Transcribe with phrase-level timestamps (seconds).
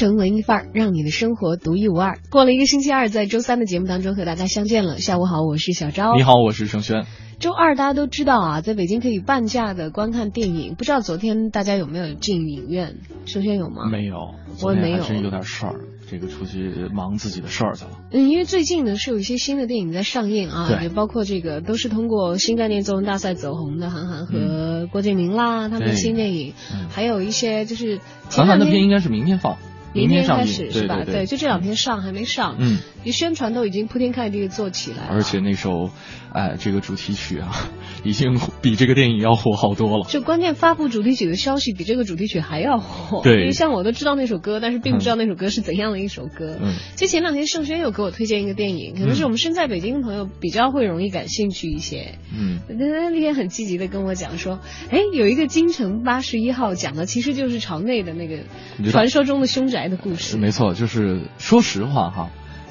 [0.00, 2.20] 城文艺范儿，让你的生活独一无二。
[2.30, 4.96] 过了一个星期二，在周三的节目当中和大家相见了。
[4.96, 6.14] 下午好，我是小昭。
[6.14, 7.04] 你好，我是盛轩。
[7.38, 10.74] 周二大家都知道啊，在北京可以半价的观看电影。
[10.74, 12.96] 不知道昨天大家有没有进影院？
[13.26, 13.90] 盛轩有吗？
[13.92, 15.74] 没有，我也没有，真有点事儿，
[16.10, 17.90] 这个出去忙自己的事儿去了。
[18.10, 26.54] 嗯，因为最近呢是有一些新的电影在上映啊，也包括这个都是通过新概念作文大赛走红的韩寒和郭敬明啦，他们的新电影，
[26.88, 29.58] 还有一些就是韩寒的片应该是明天放。
[29.92, 31.02] 明天开始是吧？
[31.04, 35.90] 对，就这两天上还没上，嗯，你宣传都已经铺天盖地的做起来而且那首，
[36.32, 37.50] 哎，这个主题曲啊，
[38.04, 40.06] 已经比这个电影要火好多了。
[40.08, 43.22] 就关键发布主题曲的消息比这个主题曲还要火。
[43.24, 46.56] 对，因为像我都知道那首歌，但是并不知道那首歌是怎样的一首歌。
[46.62, 52.18] 嗯，其实前两天盛轩又给我推荐一个电影，可能是我们身在北京的朋友比较会容易感兴趣一些。
[52.32, 58.44] 嗯，那那天很积极的跟我讲说，哎，有一个京城八十一号讲的其实就是朝内的那个
[58.90, 60.36] 传说中的凶宅的故事。
[60.36, 60.60] 没错。
[60.60, 62.30] 错，就是说实话哈，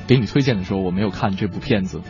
[0.10, 2.02] 给你推荐的时候我没有看这部片子，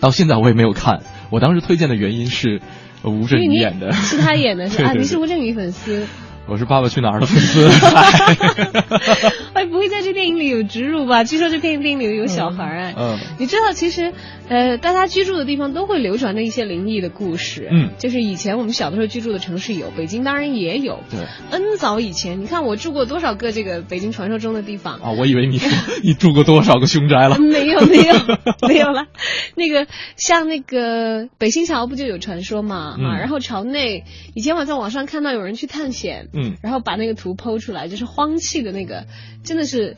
[0.00, 1.00] 到现在我也没有看。
[1.28, 2.62] 我当时推荐的原因是
[3.04, 6.06] 吴镇宇演的，是他演的，是 啊，你是吴镇宇粉丝。
[6.46, 7.68] 我是《爸爸去哪儿》的粉丝。
[9.54, 11.22] 哎，不会在这电影里有植入吧？
[11.24, 12.94] 据说这片电影里有小孩哎。
[12.96, 13.18] 嗯。
[13.38, 14.12] 你知道，其实，
[14.52, 17.68] 呃，大家居住的地方都会流传着一些灵异的故事。
[17.72, 17.92] 嗯。
[17.98, 21.00] 就是以前我们小的时候居住的城市有，北京当然也有。
[21.10, 21.20] 对。
[21.50, 25.12] N 早以前，你看我住过多少个这个北京传说中的地方啊？
[25.12, 25.70] 我以为你说
[26.04, 27.38] 你住过多少个凶宅了？
[27.38, 28.14] 没有，没有，
[28.68, 29.06] 没有了。
[29.54, 32.96] 那个像那个北新桥不就有传说嘛？
[33.00, 36.28] 啊，然后朝内，以前我在网上看到有人去探险。
[36.34, 39.06] 嗯，然后把那个图剖出来，就是荒弃的那个，
[39.44, 39.96] 真的是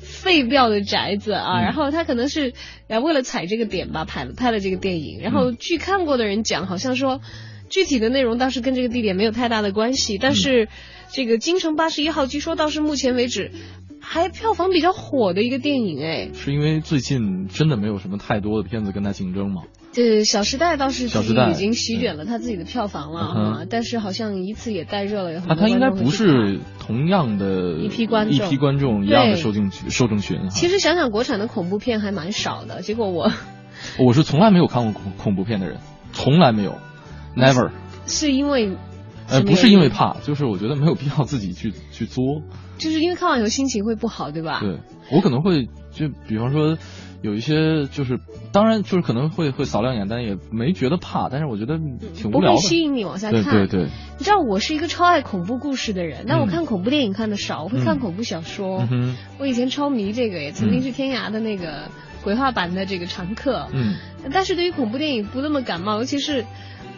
[0.00, 1.60] 废掉的宅子啊。
[1.60, 2.52] 然后他可能是
[2.88, 5.20] 为了踩这个点吧，拍了拍了这个电影。
[5.20, 7.20] 然后据看过的人讲，好像说
[7.68, 10.68] 具体的内容倒是跟这个地点没有太大的关系，但是
[11.12, 13.52] 这个京城八十一号据说倒是目前为止
[14.00, 16.30] 还票房比较火的一个电影哎。
[16.32, 19.62] 是因为最近真的没有什么太多的片子跟他竞争吗？
[19.92, 30.48] 这《小时代》倒是已经席卷了他自己的票房了啊，但是好像以此也带热了很多他应该不是同样的一批观众，一批观众一样的受众受众群。
[30.50, 33.32] 其实想想，国产的恐怖片还蛮少的，结果我
[33.98, 35.78] 我是从来没有看过恐恐怖片的人，
[36.12, 36.78] 从来没有
[37.36, 37.70] ，never。
[38.06, 38.76] 是因为
[39.30, 42.42] 呃，不是因为怕，就是我觉得没有必要自己去去作。
[42.78, 44.60] 就是因为看完以后心情会不好，对吧？
[44.60, 44.78] 对，
[45.12, 46.76] 我可能会就比方说。
[47.22, 48.18] 有一些就是，
[48.50, 51.28] 当然就是可能会会扫亮眼，但也没觉得怕。
[51.28, 51.76] 但是我觉得
[52.14, 52.56] 挺无聊的。
[52.56, 53.44] 不会吸引你往下看。
[53.44, 53.90] 对对对。
[54.18, 58.88] 你知道我是一个超爱恐怖故事的人，但我看恐怖电影看的少，我会看恐怖小说。
[59.38, 61.90] 我以前超迷这个，也曾经是天涯的那个
[62.24, 63.68] 鬼话版的这个常客。
[63.70, 63.96] 嗯。
[64.32, 66.46] 但是对于恐怖电影不那么感冒，尤其是。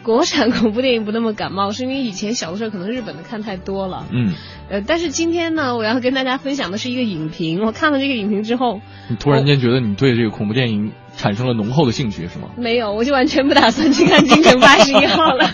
[0.03, 4.05] 国产恐怖电影不那么感冒，是因为以前小的时候可能日本的看太多了。
[4.11, 4.33] 嗯，
[4.69, 7.63] 呃，但是今天呢，我要跟大家分享的是一个影评。
[7.65, 12.49] 我看了这个影评之后，你突然间觉得你对这个恐怖电影产生了浓厚的兴趣，是吗？
[12.57, 15.49] 没有，我就完全不打算去看《京城八十一号》了。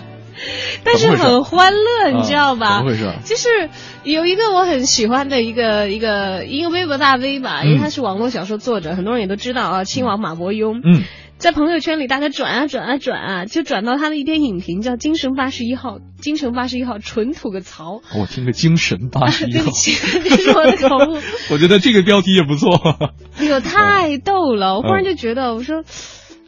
[0.83, 2.77] 但是很欢乐，你知道吧？
[2.77, 3.11] 怎么回事？
[3.25, 3.69] 就是
[4.03, 10.79] 有一个我很喜欢的一个一个一个微博大 V 吧，因为他是网络小说作者，很多人也都知道啊，亲王马伯庸。
[10.83, 11.03] 嗯。
[11.39, 15.99] 在朋友圈里，大家转啊转啊转啊，就转到他的一篇影评，叫《精神八十一号》。
[16.19, 18.01] 精神八十一号，纯吐个槽。
[18.13, 19.93] 我听个精神八十一号， 对不起，
[20.29, 21.17] 这是我的口误。
[21.49, 22.75] 我觉得这个标题也不错。
[23.39, 24.75] 哎呦，太逗了！
[24.75, 25.85] 我忽然就觉得，我说，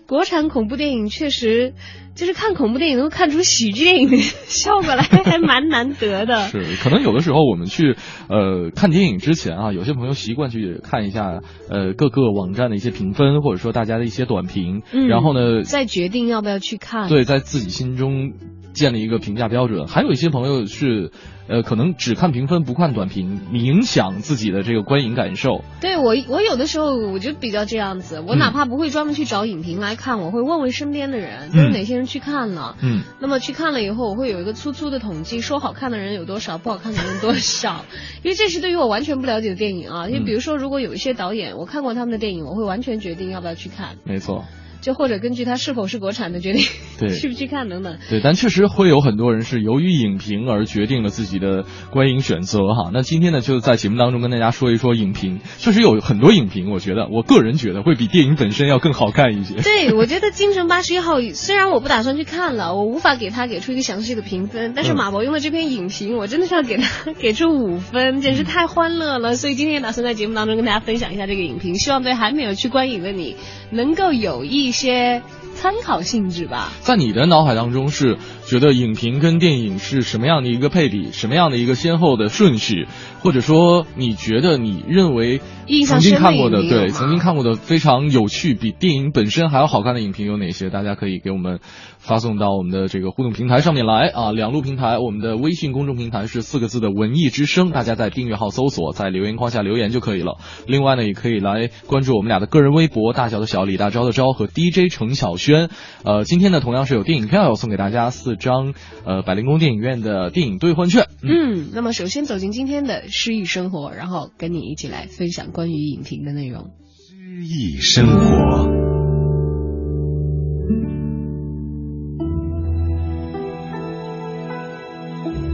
[0.07, 1.73] 国产恐怖电影确实。
[2.13, 4.17] 就是看恐怖电影能够看出喜剧电影的
[4.47, 6.47] 效果来，还蛮难得的。
[6.51, 7.95] 是，可能有的时候我们去
[8.29, 17.07] 呃看电影之前啊，有些朋友习惯去看一下呃各个网站的一些评分，或者说大家的一些短评，然后呢再决定要不要去看。
[17.09, 18.33] 对，在自己心中
[18.73, 19.87] 建立一个评价标准。
[19.87, 21.11] 还有一些朋友是。
[21.47, 25.65] 呃，可能只看评分不看短评，影响自己的这个观影感受。
[25.81, 32.77] 对我，我有的时候我就比较这样子，我哪怕不会专门去找影评来看，我会问问身边的人，就是哪些人去看了。
[32.81, 33.01] 嗯。
[33.19, 37.83] 那么去看了以后，我会有一个粗粗的统计，说好看的人有多少，不好看的人多少。
[38.23, 40.07] 因为这是对于我完全不了解的电影啊。
[40.07, 43.97] 因为比如说，如果有一些导演，我看过他们的电影，我会完全决定要不要去看。
[44.05, 44.45] 没错。
[44.81, 46.65] 就或者根据它是否是国产的决定，
[46.99, 47.97] 对， 去不去看等等。
[48.09, 52.89] 对，但确实会有很多人是由于影评而决定了自己的观影选择哈。
[52.93, 55.39] 那今天呢，就在节目当中跟大家说一说影评。
[55.59, 59.55] 确实有很多影评，我觉得我个人觉得会比电影本身要更好看一些。
[59.55, 69.35] 对，我觉得《京城八十一号》虽然我不打算去看了，我无法给他给出一个详细的评分，但是马博用的这篇影评，我真的是要给他给出五分，简直太欢乐了。
[69.35, 73.35] 所以今天也打算在节目当中跟大家分享一下这个影评，希望对还没有去观影的你
[73.71, 75.21] 能够有一些。
[75.53, 78.17] 参考性质吧，在你的脑海当中是
[78.51, 82.85] 觉得影评跟电影是什么样的一个配比，什么样的一个先后的顺序，
[83.21, 85.39] 或者说你觉得你认为
[85.87, 90.69] 曾经看过的对曾经看过的非常有趣，比电影本身还要好看的影评有哪些？
[90.69, 91.61] 大家可以给我们。
[92.01, 100.39] 发送到我们的这个互动平台上面来啊，两路平台，我们的微信公众平台是四个字的文艺之声，大家在订阅号搜索，在留言框下留言就可以了。
[100.65, 105.69] 另外呢，也可以来关注我们俩的个人微博，大小的小李大钊的钊和 DJ 程晓轩。
[106.03, 108.73] 呃，今天呢，同样是有电影票要送给大家四张，
[109.05, 111.07] 呃，百灵宫电影院的电影兑换券。
[111.23, 116.71] 嗯，那么首先走进今天的诗意生活，然后跟你一起来分享关于影评的内容。
[116.89, 118.67] 诗意生活。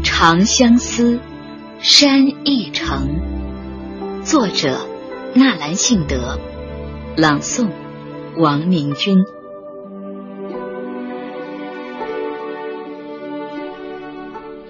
[0.04, 1.20] 长相思，
[1.80, 3.20] 山一程。
[4.24, 4.88] 作者：
[5.36, 6.40] 纳兰性德，
[7.16, 7.70] 朗诵：
[8.38, 9.18] 王明君。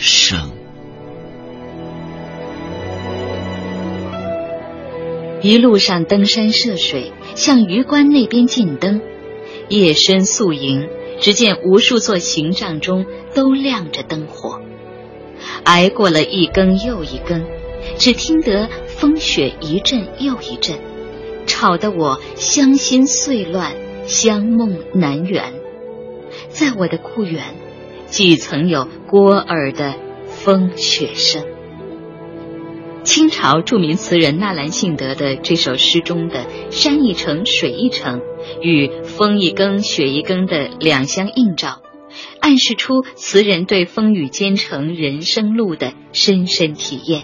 [0.00, 0.50] 生。
[5.42, 9.00] 一路上登山涉水，向榆关那边进灯。
[9.68, 10.88] 夜深宿营。
[11.20, 13.04] 只见无数座行帐中
[13.34, 14.62] 都亮着灯火，
[15.64, 17.44] 挨过了一更又一更，
[17.98, 20.78] 只听得风雪一阵又一阵，
[21.46, 23.74] 吵得我乡心碎乱，
[24.06, 25.52] 乡梦难圆。
[26.48, 27.44] 在我的故园，
[28.10, 29.94] 既曾有郭耳的
[30.26, 31.44] 风雪声。
[33.02, 38.20] 清朝著名词人纳兰性德的这首诗中的“山一程，水一程”
[38.60, 41.80] 与“风一更，雪一更”的两相映照，
[42.40, 47.22] 暗示出词人对风雨兼程人生路的深深体验。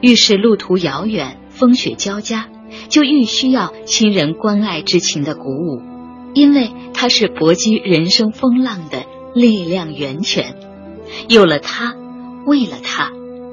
[0.00, 2.48] 愈是路途遥远，风雪交加，
[2.88, 5.80] 就愈需要亲人关爱之情的鼓舞，
[6.34, 9.04] 因为它是搏击人生风浪的
[9.34, 10.56] 力量源泉。
[11.28, 11.94] 有了它，
[12.46, 13.12] 为了它。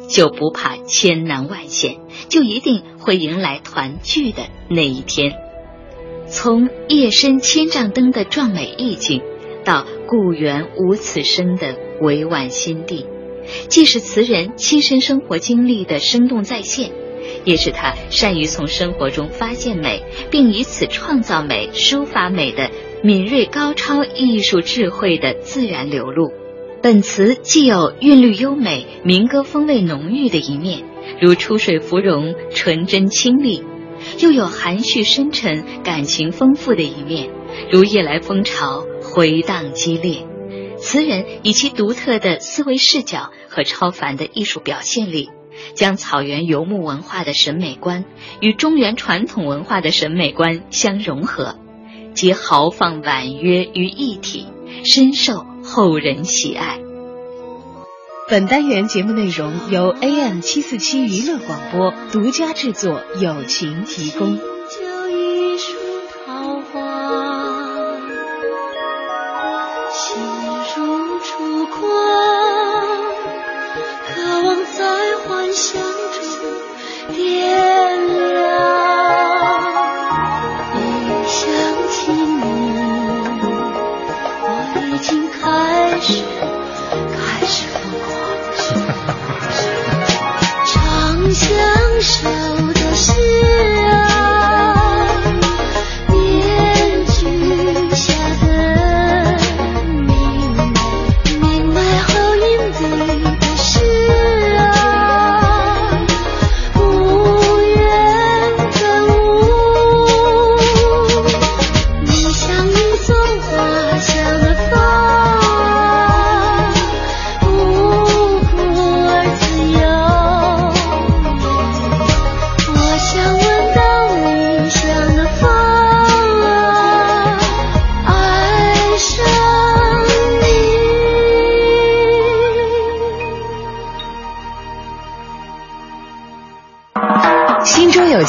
[0.10, 1.96] 就不怕千难万险，
[2.28, 5.32] 就一定会迎来团聚的那一天。
[6.28, 9.22] 从夜深千帐灯的壮美意境，
[9.64, 13.06] 到故园无此声的委婉心地，
[13.70, 16.92] 既是词人亲身生活经历的生动再现，
[17.46, 22.70] 也是他善于从生活中发现美，并以此创造美、抒发美的
[23.04, 26.32] 敏锐高超艺术智慧的自然流露。
[26.84, 30.84] 本词既有韵律优美、民歌风味浓郁的一面，
[31.20, 33.64] 如出水芙蓉，纯真清丽；
[34.20, 37.32] 又有含蓄深沉、感情丰富的一面，
[37.72, 40.28] 如夜来风潮，回荡激烈。
[40.78, 45.30] 词人以其独特的思维视角和超凡的艺术表现力，
[45.76, 48.06] 将草原游牧文化的审美观
[48.42, 51.58] 与中原传统文化的审美观相融合，
[52.14, 54.48] 集豪放婉约于一体，
[54.84, 55.46] 深受。
[55.64, 56.80] 后人喜爱。
[58.28, 64.51] 本单元节目内容由 AM 七四七娱乐广播独家制作，友情提供。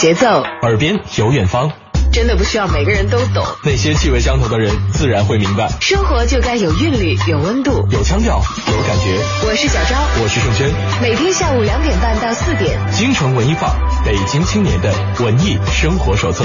[0.03, 0.27] 节奏，
[0.63, 1.71] 耳边有远方。
[2.13, 5.71] 真的不需要每个人都懂，那些气味相投的人自然会明白。
[5.81, 9.17] 生活就该有韵律、有温度、有腔调、有感觉。
[9.47, 10.69] 我是小昭，我是盛轩。
[11.01, 16.45] 每天下午两点半到四点，京城文艺范儿，北京青年的文艺生活手册。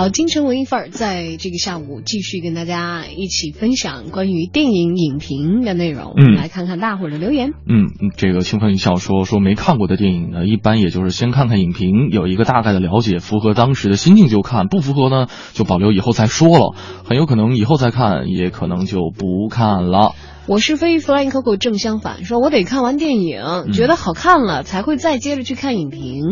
[0.00, 6.14] 好，京城文艺范儿在这个下午继续跟大家一起分享关于电影影评的内容。
[6.16, 7.52] 嗯，来看看大伙儿的留言。
[7.68, 7.84] 嗯，
[8.16, 16.74] 这个清风一笑说说没看过的电影呢，一般也就是先看看影评，有一个大概的了解，符合当时的心境就看，不符合呢就保留以后再说了。
[17.04, 20.14] 很有可能以后再看，也可能就不看了。
[20.46, 26.22] 我是非 Flying Coco 正相反，说我得看完电影，嗯觉得好看了才会再接着去看影评，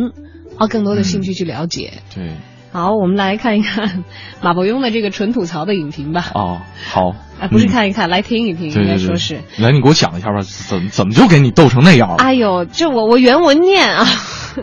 [0.56, 1.92] 花更多的兴趣去了解。
[2.14, 2.32] 对。
[2.70, 4.04] 好，我们来看一看
[4.42, 6.30] 马伯庸的这个纯吐槽的影评吧。
[6.34, 9.40] 哦，好，哎，不是看一看，来听一听，应该说是。
[9.58, 12.16] 来，你给我讲一下吧，怎怎么就给你逗成那样了？
[12.18, 14.06] 哎呦，这我我原文念啊，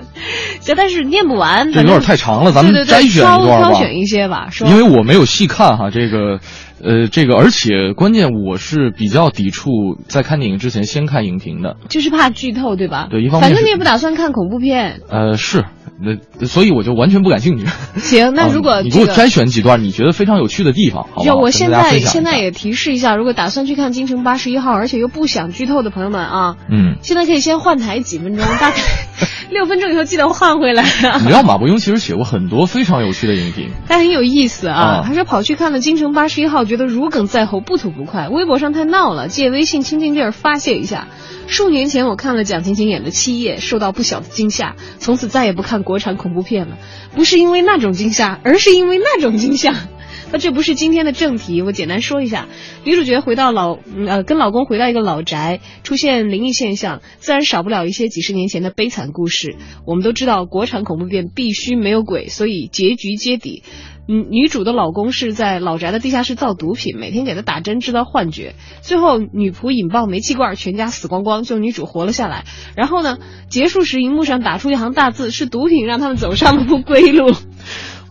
[0.62, 3.69] 这但是念不完，这有点太长了，咱们摘选一段吧。
[3.69, 4.67] 挑选一些吧，说。
[4.67, 6.39] 因为我没有细看哈，这个。
[6.83, 13.07] 呃，这个，而且关键我是比较抵触在看电影之前先看影评的，就是怕剧透，对吧？
[13.09, 15.01] 对，一方面，反正你也不打算看恐怖片。
[15.09, 15.63] 呃，是，
[15.97, 17.65] 那所以我就完全不感兴趣。
[17.99, 28.77] 行，那如果、你给我摘选几段你觉得非常有趣的地方，好就我现在现在也提示一下，如果打算去看《京城八十一号》，而且又不想剧透的朋友们啊，嗯，现在可以先换台几分钟，大概
[29.49, 31.19] 六分钟以后记得换回来、啊。
[31.19, 34.75] 你知道马伯庸其实写过很多非常有趣的影评，他很有意思啊。
[34.75, 38.27] 啊他说跑去看了《京城八十一号》，觉得如鲠在喉，不吐不快。
[38.27, 41.07] 微博上太闹了，借微信清静地儿发泄一下。
[41.47, 46.77] 数年前我看了蒋勤勤演的《七夜》，受到不小的惊吓，从此再也不看国产恐怖片了。
[47.13, 49.73] 不是因为那种惊吓，而是因为那种惊吓。
[50.31, 52.47] 那这不是今天的正题，我简单说一下。
[52.83, 59.55] 女主角回到老呃跟老公回到一个老宅，出现灵异现象，自然少不了一些几十年前的悲惨故事。
[59.85, 63.63] 我们都知道，国产恐怖片必须没有鬼，所以结局揭底。
[64.07, 72.45] 女，女主的老公是在老宅的地下室造毒品，每天给她打针制造幻觉，最后女仆引爆煤气罐，全家死光光，就女主活了下来。
[72.75, 73.17] 然后呢，
[73.50, 77.31] 结束时荧幕上打出一行大字：是毒品让他们走上了不归路。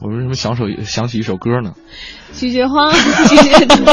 [0.04, 1.72] 我为什么想首想起一首歌呢？
[2.34, 2.92] 拒绝黄，
[3.26, 3.84] 拒绝毒，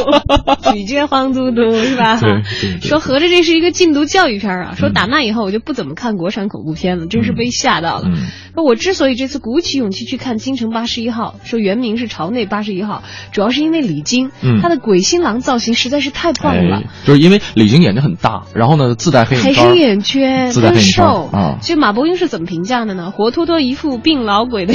[0.74, 2.20] 拒绝黄嘟嘟，是吧？
[2.20, 4.76] 对，说合着这是一个禁毒教育片啊！
[4.76, 8.08] 说打那以后我就不怎么看国产恐怖片了，真是被吓到了。
[8.08, 16.78] 嗯、说我之所以这次鼓起勇气去看《京城八十一号》，说原名是朝内八十一号，主要是因为李菁，嗯，他的鬼新郎造型实在是太棒了。
[16.80, 21.60] 哎、就是因为李菁眼睛很大，然后呢自带黑眼圈，还是眼圈，自带黑眼圈瘦啊。
[21.62, 23.12] 所以马伯庸是怎么评价的呢？
[23.12, 24.74] 活脱脱一副病老鬼的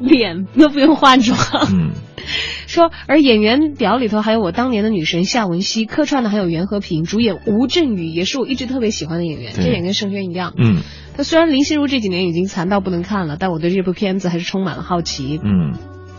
[0.00, 1.38] 脸都不用化妆。
[1.72, 1.92] 嗯。
[2.66, 10.52] 说，而演员表里头还有我当年的女神夏文熙，客串的还有袁和平，主演吴镇宇也是我一直特别喜欢的演员，这点跟盛轩一样。
[10.58, 10.78] 嗯，
[11.16, 15.38] 他虽然林心如这几年已经残到不能看了，但我对这部片子还是充满了好奇。
[15.40, 15.74] 嗯，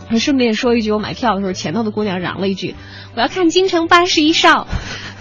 [0.08, 2.74] 还顺便说一句，我买票的时候，前头的姑娘嚷了一句
[3.14, 4.64] ：“我要看《京城八十一少》。”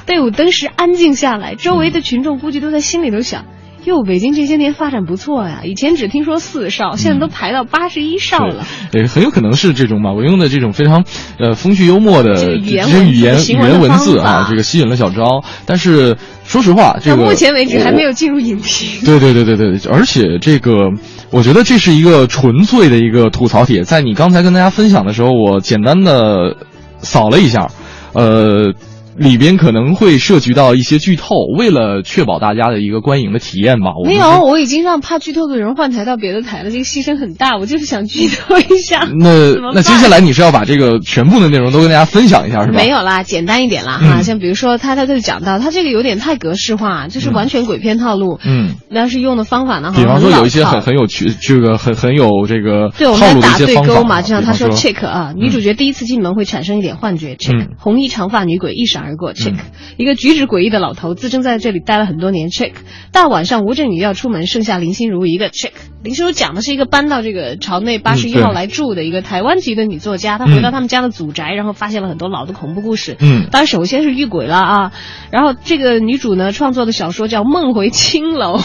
[0.07, 3.43] 队伍当时安静下来，周围的群众估计都在心里头想。
[3.85, 5.61] 哟，北京这些年发展不错呀！
[5.63, 8.65] 以前只听说四少，现在都排到八十一少了。
[8.91, 11.05] 对，很有可能是这种马伯庸的这种非常
[11.39, 15.43] 呃风趣幽默的这语言语言语言文字啊，这个吸引了小昭。
[15.65, 19.05] 但是说实话，这个到目前为止还没有进入影评。
[19.05, 20.91] 对对对对对，而且这个
[21.31, 23.83] 我觉得这是一个纯粹的一个吐槽帖。
[23.83, 26.57] 在你刚才跟大家分享的时候，我简单的
[26.99, 27.69] 扫了一下，
[28.13, 28.73] 呃。
[29.17, 33.91] 里边可能会涉及到一些剧透，为了确保大家的一个观影的体验吧。
[34.05, 37.57] 没有，我已经让怕剧透的人换台到别的台了，这个牺牲很大。
[37.57, 39.07] 我就是想剧透一下。
[39.19, 42.77] 那那接下来你是要把这个全部的内容都跟大家分享一下是吧？
[42.77, 44.19] 没有啦，简单一点啦哈。
[44.19, 48.39] 嗯、像比如说他他就讲到他这个有点太格式化，就是完全鬼片套路。
[48.45, 48.75] 嗯。
[48.93, 59.55] 但是用的方法呢，比方说有一些很很有趣，这个很很有这个对，我们打对勾嘛，就像他说嗯 check 啊，女主角第一次进门会产生一点幻觉，check，红衣长发女鬼一闪而过，check。
[59.97, 62.73] 一个举止诡异的老头自称在这里待了很多年，check。
[63.11, 65.71] 大晚上吴镇宇要出门，剩下林心如一个，check。
[66.03, 73.17] 林心如讲的是一个搬到这个朝内八十一号来住的一个台湾籍的女作家，她回到他们家的祖宅，然后发现了很多老的恐怖故事。
[73.19, 74.91] 嗯，当然首先是遇鬼了啊，
[75.31, 78.57] 然后这个女主呢创作的小说叫《梦回青楼》。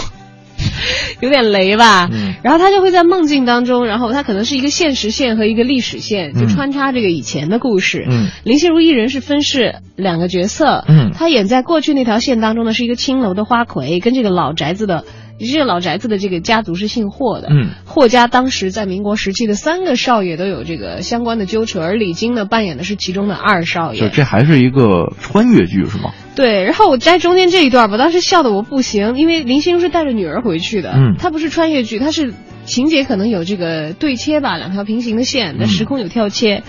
[1.21, 8.07] 有点雷吧，嗯，然后他就会在梦境当中，然后他可能是一个现实线和一个历史线，就穿插这个以前的故事。
[8.09, 15.05] 嗯，林心如一人是分饰两个角色，嗯，她演在过去那条线当中呢，是一个青楼的花魁，跟这个老宅子的。
[15.39, 23.99] 这个老宅子的这个家族是姓霍的，嗯，霍家当时在民国时期的三个少爷都有这个相关的纠扯，而李菁呢扮演的是其中的二少爷。
[23.99, 26.13] 就这还是一个穿越剧是吗？
[26.35, 32.33] 对，然后我在中间这一段吧，当时笑的我不行，因为林心如是带着女儿回去的，嗯，她不是穿越剧，她是
[32.65, 36.63] 情节可能有这个对切吧，两条平行的线，那时空有跳切。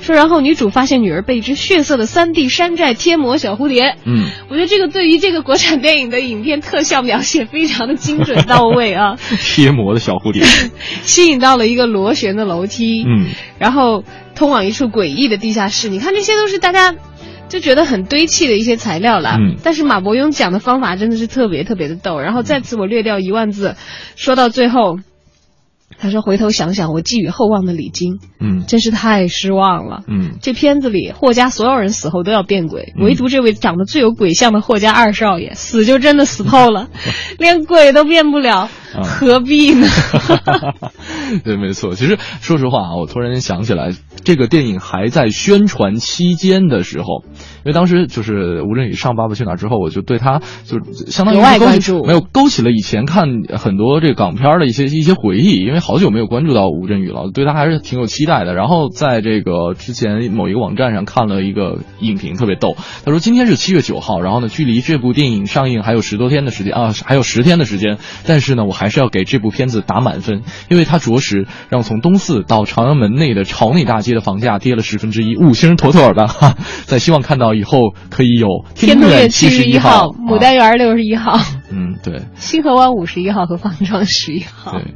[0.00, 3.94] 说，然后女主发现女儿被一只血色的三 D 山寨贴膜小蝴蝶。
[4.04, 9.14] 嗯，我觉得这个对于这个国产电影的影片特效描写非常的精准到位啊。
[9.40, 10.42] 贴膜的小蝴蝶，
[11.04, 13.04] 吸引到了一个螺旋的楼梯。
[13.06, 13.28] 嗯，
[13.60, 14.02] 然后
[14.34, 15.88] 通往一处诡异的地下室。
[15.88, 16.96] 你看，这些都是大家
[17.52, 19.36] 就觉得很堆砌的一些材料了。
[19.38, 22.18] 嗯，但是马伯庸讲的方法真的是特别特别的逗。
[22.18, 23.76] 然后再次我略掉一万字，
[24.16, 24.98] 说到最后。
[25.98, 30.02] 他说：“回头想想，我寄予厚望的李菁，嗯，真是太失望了。
[30.08, 36.88] 嗯，这片子里霍家所有人死后都要变鬼，唯独这位长得最有鬼相的霍家二少爷死就真的死透了，
[37.38, 38.68] 连鬼都变不了，
[39.04, 39.86] 何必呢？”
[41.44, 41.94] 对，没错。
[41.94, 43.92] 其实说实话啊，我突然间想起来，
[44.24, 47.24] 这个电影还在宣传期间的时候，
[47.64, 58.54] 因为当时就是吴镇宇上《爸爸去哪儿》之后，我就对他就相当于关注，没有勾起了以前看很多这个港片的一些一些回忆，因为好久没有关注到吴镇宇了，对他还是挺有期待的。
[58.54, 62.76] 然后在这个之前某一个网站上看了一个影评，特别逗。
[63.04, 76.56] 他说今天是七月九号，然后呢，距离这部电影上映还有十多天的时间啊，还有十天的时间，但是呢，我还是要给这部片子打满分，因为它着实让从东四到朝阳门内的朝内大街的房价跌了十分之一，五星妥妥的哈。
[76.84, 77.78] 在希望看到以后
[78.10, 81.38] 可以有天通苑七十一号、牡丹园六十一号，
[81.70, 84.94] 嗯，对，西河湾五十一号和方庄十一号，对。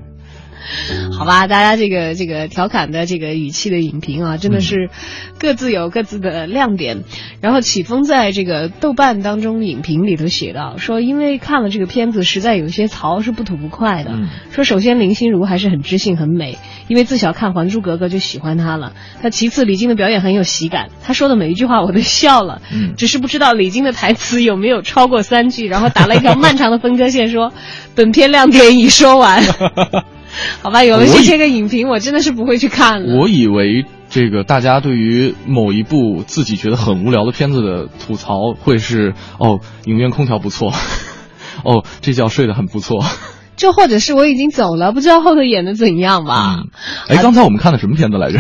[1.17, 4.91] 好吧，大家这个这个调侃的这个语气的影评啊，真的是
[5.39, 7.05] 各自有各自的亮点。
[7.41, 14.13] 然后启峰在这个豆瓣当中影评里头写到说，因为看了这个片子，实在有些槽是不吐不快的。
[14.51, 18.93] 说首先林心如还是很知性很美，因为自小看《还珠格格》就喜欢她了。
[19.23, 22.61] 他其次李菁的表演很有喜感，他说的每一句话我都笑了，
[22.97, 27.53] 只是不知道李菁的台词有没有超过三句，然后打了一条漫长的分割线，说
[27.95, 29.43] 本片亮点已说完。
[30.63, 33.17] 好吧，有了这些个影评，我真的是不会去看了。
[33.17, 40.73] 我以为这个大家对于某一部自己觉得很无聊的片子的吐槽，会是哦，影院空调不错，
[41.65, 43.05] 哦，这觉睡得很不错。
[43.57, 46.65] 就或者是我已经走了，不知道后头演的怎样吧。
[47.09, 48.39] 哎，刚才我们看的什么片子来着？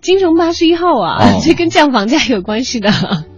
[0.00, 2.90] 京城八十一号啊，这跟降房价有关系的。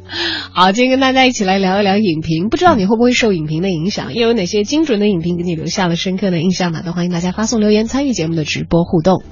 [0.55, 4.15] 好，今天跟大家一起来聊一聊影评，不知道你会不会受影评的影响？
[4.15, 6.83] 又有哪些精准的影评给你留下了深刻的印象呢？
[6.85, 9.23] 都欢迎大家发送留言参与节目的直播互动。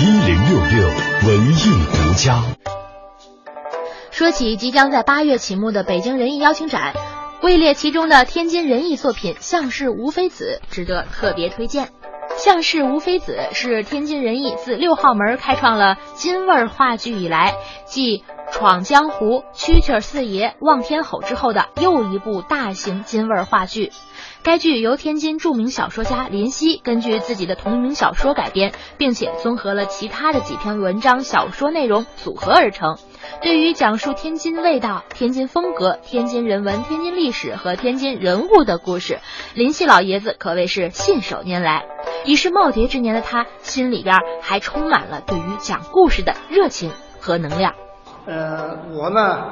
[0.00, 0.88] 一零六六
[1.26, 1.60] 文艺
[1.92, 2.44] 独家。
[4.10, 6.92] 说起即将在八月启幕的北京人艺邀请展，
[7.42, 11.88] 位列其中的天津人艺作品《相氏吴非子》值得特别推荐。
[12.36, 17.54] 相氏吴非子是天津人艺自六号门开创了津味话剧以来，
[17.86, 18.18] 继
[18.52, 23.90] 《闯江湖》《蛐蛐四爷》《望天吼》之后的又一部大型金味话剧。
[24.42, 32.98] 该剧由天津著名小说家林夕根据自己的同名小说改编，并且综合了其他的几篇文章、小说内容组合而成。
[33.42, 39.20] 对于讲述天津味道、天津风格、天津人文、天津历史和天津人物的故事，
[39.54, 41.86] 林夕老爷子可谓是信手拈来。
[42.26, 47.74] 已是耄耋之年的他，心里边还充满了对于讲故事的热情和能量。
[48.26, 49.44] 呃，我呢，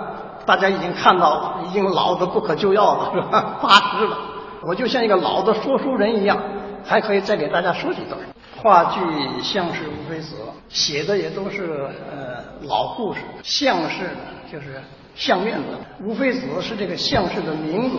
[0.46, 3.56] 大家已经看到，已经老的不可救药了，是吧？
[3.62, 4.16] 八十了。
[4.62, 6.38] 我就像一个老的说书人一样，
[6.84, 8.18] 还可以再给大家说几段。
[8.62, 9.00] 话剧
[9.42, 10.36] 《相氏无非子》
[10.68, 14.04] 写的也都是呃老故事，相氏
[14.50, 14.80] 就是
[15.16, 15.64] 相面子，
[16.00, 17.96] 无非子是这个相氏的名字，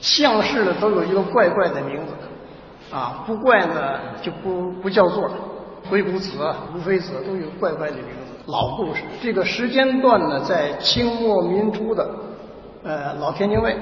[0.00, 2.14] 相氏呢都有一个怪怪的名字，
[2.96, 5.30] 啊不怪呢就不不叫座，
[5.90, 6.30] 鬼谷子、
[6.74, 8.27] 无非子都有怪怪的名字。
[8.48, 12.08] 老故事，这个时间段呢在清末民初的
[12.82, 13.76] 呃老天津卫。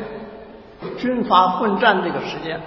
[0.98, 2.60] 军阀混战这个时间，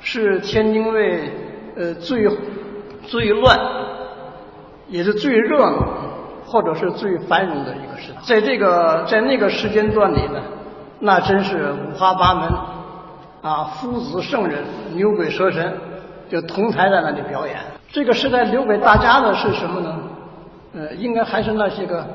[0.00, 1.32] 是天津卫
[1.74, 2.28] 呃最
[3.06, 3.58] 最乱，
[4.88, 5.88] 也是最热闹，
[6.44, 8.18] 或者是最繁荣的一个时代。
[8.22, 10.42] 在这个在那个时间段里呢，
[11.00, 12.50] 那真是五花八门
[13.40, 15.74] 啊，夫子圣人、牛鬼蛇神
[16.28, 17.56] 就同台在那里表演。
[17.88, 19.98] 这个时代留给大家的是什么呢？
[20.76, 22.06] 呃，应该还是那些个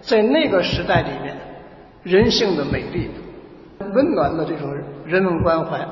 [0.00, 1.36] 在那个时代里面
[2.02, 3.10] 人性的美丽。
[3.78, 4.74] 温暖的这种
[5.04, 5.86] 人文关怀。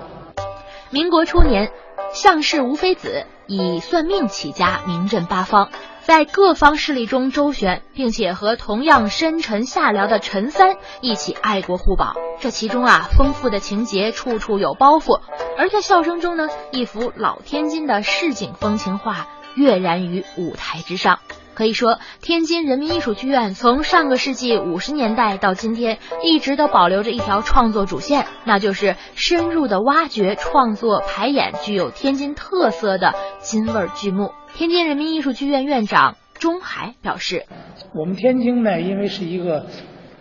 [0.91, 1.71] 民国初年，
[2.15, 5.69] 相氏吴非子以算命起家，名震八方，
[6.01, 12.15] 在各方势力中周旋，并且和同样深沉下僚的陈三一起爱国护保。
[12.41, 15.21] 这其中啊，丰富的情节处处有包袱。
[15.59, 21.19] 而在笑声中呢，一幅老天津的市井风情画跃然于舞台之上。
[21.55, 34.33] 可以说，天津人民艺术剧院从上个世纪五十年代到今天，一直都保留着一条创作主线，那就是深入的挖掘、创作、排演具有天津特色的京味剧目。
[34.55, 37.47] 天津人民艺术剧院院长钟海表示
[37.95, 39.67] ：“我们天津呢，因为是一个，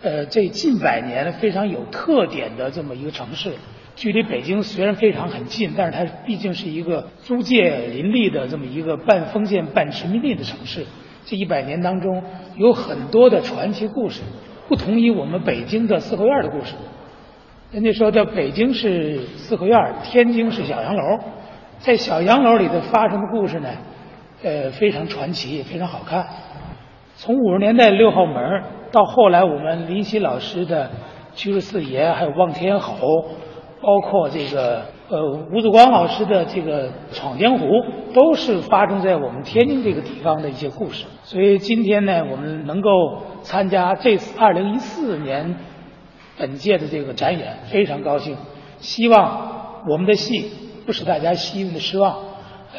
[0.02, 3.54] 呃，这近百年非常有特点的这么一个城市，
[3.96, 10.86] 距离北京虽然非常很近，但是它毕竟是一个租界林立的这么一个半封建半殖民地的城市。”
[11.26, 12.22] 这一百年当中，
[12.56, 14.20] 有很多的传奇故事，
[14.68, 16.74] 不同于我们北京的四合院的故事。
[17.70, 21.02] 人家说，在北京是四合院，天津是小洋楼。
[21.78, 23.68] 在小洋楼里头发生的故事呢，
[24.42, 26.26] 呃，非常传奇，非常好看。
[27.16, 30.86] 从五十年代六号门到后来我们林夕老师的
[31.34, 32.96] 《居士四爷》，还有《望天吼》，
[33.80, 34.82] 包括这个。
[35.06, 37.66] 呃，吴祖光老师的这个《闯江湖》
[38.14, 42.88] 都是发生在我们天津这个地方的一些故事，所以今天呢，我们能够
[43.42, 45.56] 参加这次二零一四年
[46.38, 48.38] 本届的这个展演，非常高兴。
[48.78, 50.50] 希望我们的戏
[50.86, 52.16] 不使大家希望的失望，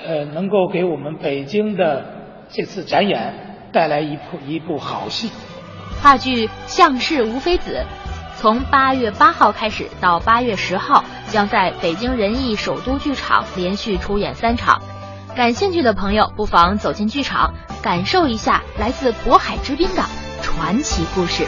[0.07, 2.05] 呃，能够给我们北京的
[2.49, 5.29] 这次展演带来一部一部好戏。
[6.01, 7.71] 话剧《相氏吴非子》。
[8.37, 14.81] 从八月八号开始到八月十号，将在北京人艺首都剧场连续出演三场。
[15.35, 20.03] 感兴趣的朋友不妨走进剧场，感受一下来自渤海之滨的
[20.41, 21.45] 传奇故事。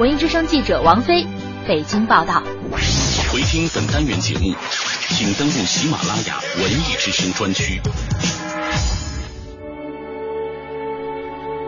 [0.00, 1.28] 文艺之声记者王菲，
[1.64, 2.42] 北京报道。
[3.32, 4.52] 回听本单元节目，
[5.10, 7.80] 请登录喜马拉雅文艺之声专区。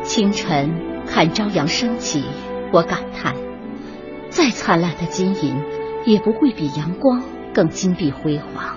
[0.02, 0.68] 清晨
[1.08, 2.24] 看朝阳升起，
[2.72, 3.36] 我感叹。
[4.30, 5.62] 再灿烂的金银，
[6.04, 7.22] 也不会比阳光
[7.56, 8.76] 更金碧辉煌。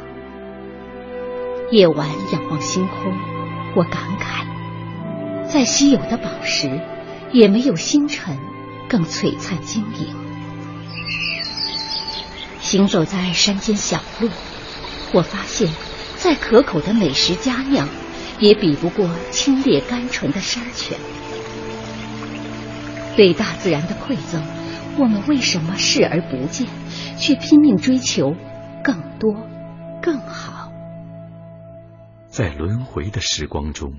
[1.70, 3.14] 夜晚仰望星空，
[3.76, 6.80] 我感慨，再稀有的宝石，
[7.34, 8.40] 也没有星辰
[8.88, 10.16] 更璀璨晶莹。
[12.62, 14.30] 行走在山间小路，
[15.12, 15.68] 我发现，
[16.16, 17.86] 再可口的美食佳酿，
[18.40, 20.98] 也比不过清冽甘醇的山泉。
[23.18, 24.42] 对大自然的馈赠。
[24.98, 26.68] 我们为什么视而不见，
[27.18, 28.36] 却拼命追求
[28.84, 29.34] 更多、
[30.02, 30.72] 更好？
[32.28, 33.94] 在轮回的时光中，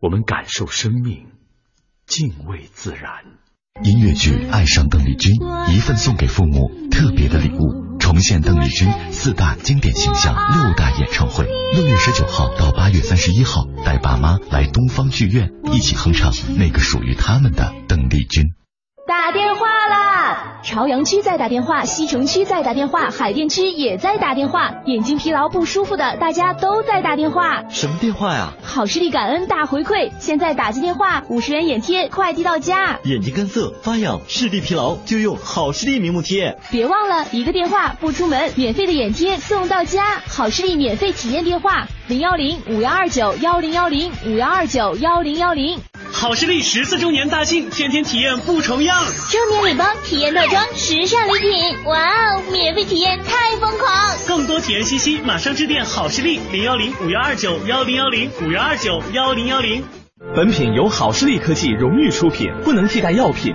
[0.00, 1.28] 我们感受生命，
[2.06, 3.24] 敬畏自然。
[3.82, 5.36] 音乐剧《爱上邓丽君》，
[5.72, 11.46] 一份送给父母特别的礼物，重现邓丽君四大经典形象六大演唱会。
[11.74, 18.46] 六月十九号到八月三十一号，带爸妈来东方剧院，一起哼唱那个属于他们的邓丽君。
[19.06, 20.07] 打电话啦！
[20.62, 24.74] 朝阳区在打电话，西城区在打电话，海淀区也在打电话。
[24.86, 27.62] 眼睛疲劳不舒服的，大家都在打电话。
[27.68, 28.52] 什么电话呀？
[28.62, 32.98] 好视力感恩大回馈，现在打进电话，五十元眼贴快递到家。
[33.04, 36.58] 眼睛干涩、发痒、视力疲劳，就用好视力明目贴。
[36.70, 40.20] 别忘了一个电话不出门，免费的眼贴送到家。
[40.26, 45.78] 好视力免费体验电话：零幺零五幺二九幺零幺零五幺二九幺零幺零。
[46.10, 49.04] 好视力十四周年大庆，天天体验不重样。
[49.30, 52.42] 周年礼包体验套装，时尚礼品，哇哦！
[52.50, 53.92] 免费体验太疯狂。
[54.26, 59.84] 更多体验信息，马上致电好视力零幺零五幺二九幺零幺零五幺二九幺零幺零。
[60.34, 63.54] 本品由好视力科技荣誉出品，不能替代药品。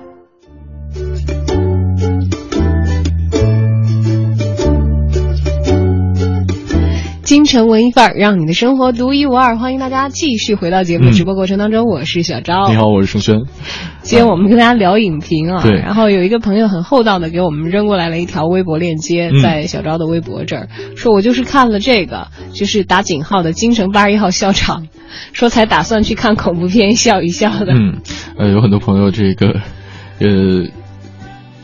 [7.31, 9.57] 京城文艺范儿，让你的生活独一无二。
[9.57, 12.67] 欢迎大家继续回到节目直播过程当中，我是小昭。
[12.67, 13.45] 你好，我是盛轩。
[14.01, 15.71] 今天我们跟大家聊影评啊，对。
[15.77, 20.67] 然后有一个朋友很厚道的给我们扔过来了一条微博链接，在小昭的微博这儿，
[20.97, 24.87] 说我就是看了这个，就是打井号的京城八十一号校长，
[25.31, 27.71] 说才打算去看恐怖片笑一笑的。
[27.71, 28.01] 嗯，
[28.37, 29.61] 呃，有很多朋友这个，
[30.19, 30.67] 呃。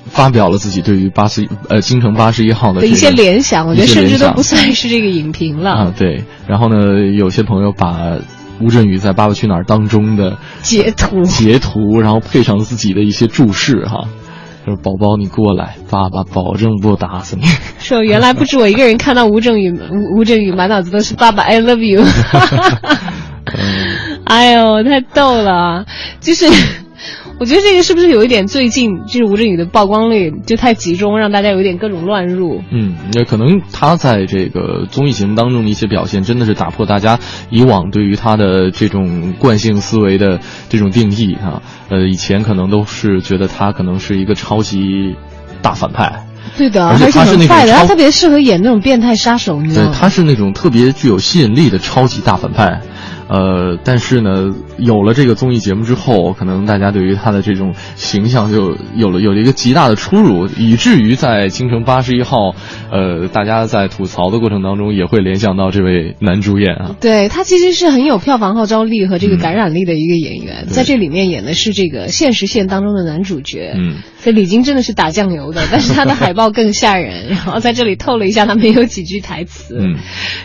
[0.10, 5.94] 发表了自己对于八十呃京城八十一号的一些联想，我觉得甚至都不算是这个影评了啊。
[5.98, 8.18] 对，然后呢，有些朋友把
[8.60, 14.06] 吴镇宇在《爸爸去哪儿》当中的截图截图，然后配上自己的一些注释哈，
[14.66, 17.44] 就是：“宝宝，你过来，爸爸保证不打死你。”
[17.78, 22.04] 说原来不止我一个人看到吴镇宇，吴吴镇宇满脑子都是爸爸，I love you。
[24.26, 25.86] 哎呦，太逗了，
[26.20, 26.48] 就是。
[27.40, 32.64] 我觉得这个是不是有一点最近就是吴镇宇的曝光率就太集中，让大家有点各种乱入。
[32.72, 37.20] 嗯，也可能他在这个综艺节目当中的一些表现，真的是打破大家
[37.52, 41.62] 以往对于他的这种惯性思维的这种定义啊。
[41.90, 45.16] 呃，以前可能都是觉得他可能是一个超级
[45.62, 46.24] 大反派。
[46.58, 49.62] 对的，而且他是那种他特别适合演那种变态杀手。
[49.62, 52.82] 对，他是那种特别具有吸引力的超级大反派。
[53.30, 62.52] 呃，但是呢，有了这个综艺节目之后，可能大家对于他的这种形象就有了有了一个极大的出入，以至于在《京城八十一号》，
[62.90, 66.96] 呃，大家在吐槽的过程当中也会联想到这位男主演啊。
[67.02, 73.74] 对他其实是很有票房号召力和这个感染力的一个演员，在这里面演的是这个现实线当中的男主角。
[73.76, 77.28] 嗯，这李菁真的是打酱油的，但是他的海报更吓人。
[77.28, 79.78] 然后在这里透了一下，他没有几句台词。
[79.78, 79.98] 嗯，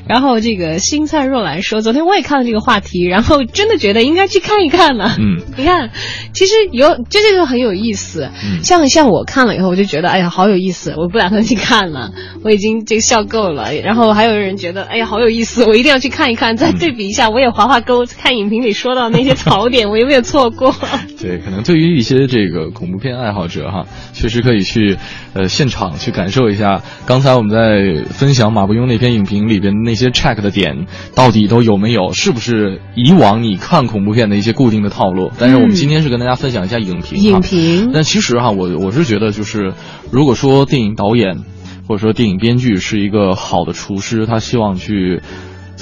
[0.09, 2.72] 然后这个新灿若兰说，昨天我也看了这个话。
[2.73, 5.15] 话题，然后真的觉得应该去看一看呢。
[5.19, 5.91] 嗯， 你看，
[6.33, 8.31] 其实有这这个很有意思。
[8.43, 13.75] 嗯，像像我看了以后，我就觉得哎呀好有意思，我不打算去看了，我已经这个笑够了。
[13.75, 20.75] 然后还有人觉得哎呀好有意思，我一定要去看一看，再对比一下，我也划划勾，看影评里说到那些槽点， 我有没有错过？
[21.21, 24.97] 对，可能对于一些这个恐怖片爱好者哈，确实可以去
[25.35, 26.83] 呃现场去感受一下。
[27.07, 32.13] 刚才我们在分享马伯庸那篇影评里边那些 check 的点，到底都有没有？
[32.15, 32.62] 是不是？
[32.95, 37.23] 以往你看恐怖片的一些固定的套路，但是我们今天是跟大家分享一下影评。
[37.23, 37.91] 影评。
[37.93, 39.75] 但其实哈，我我是觉得，就是
[40.11, 41.45] 如果说电影导演
[41.89, 45.23] 或者说电影编剧是一个好的厨师，他希望去。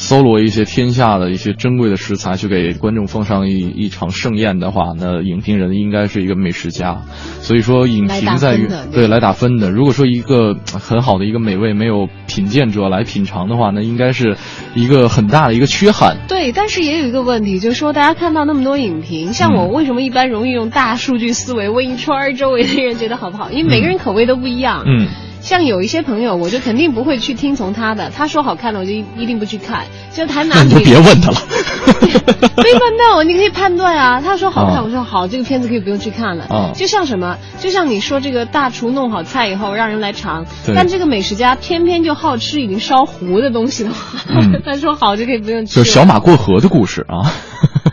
[0.00, 7.02] 搜罗一些天下的一些珍贵的食材，去给观众奉上一一场盛宴的话，那影评人应该是一个美食家。
[7.42, 9.70] 所以说，影评在于对来打分的。
[9.70, 14.38] 如果说一个很好的一个美味没有品鉴者来品尝的话，那应该是
[14.74, 16.16] 一个很大的一个缺憾。
[16.26, 23.50] 对，但是也有一个问题，就是说大家看到那么多影评，像我为什么一般容易用大数据思维问一圈周围的人觉得好不好？
[23.50, 24.82] 因为每个人口味都不一样。
[24.86, 25.06] 嗯。
[25.50, 28.08] 像有一些朋友，我就肯定不会去听从他的。
[28.08, 29.84] 他说好看的，我就一定不去看。
[30.12, 31.38] 就谈男女，你就别问他了。
[32.62, 34.20] 没问到，你可以判断啊。
[34.20, 36.72] 他说好看，我说好，这个片子可以不用去看了。
[36.76, 44.20] 就像什么，就像你说这个大厨弄好菜以后让人来尝，但这个美食家偏偏就好吃已经烧糊的东西的话，
[44.64, 45.74] 他说好就可以不用去。
[45.74, 47.26] 就小马过河的故事啊。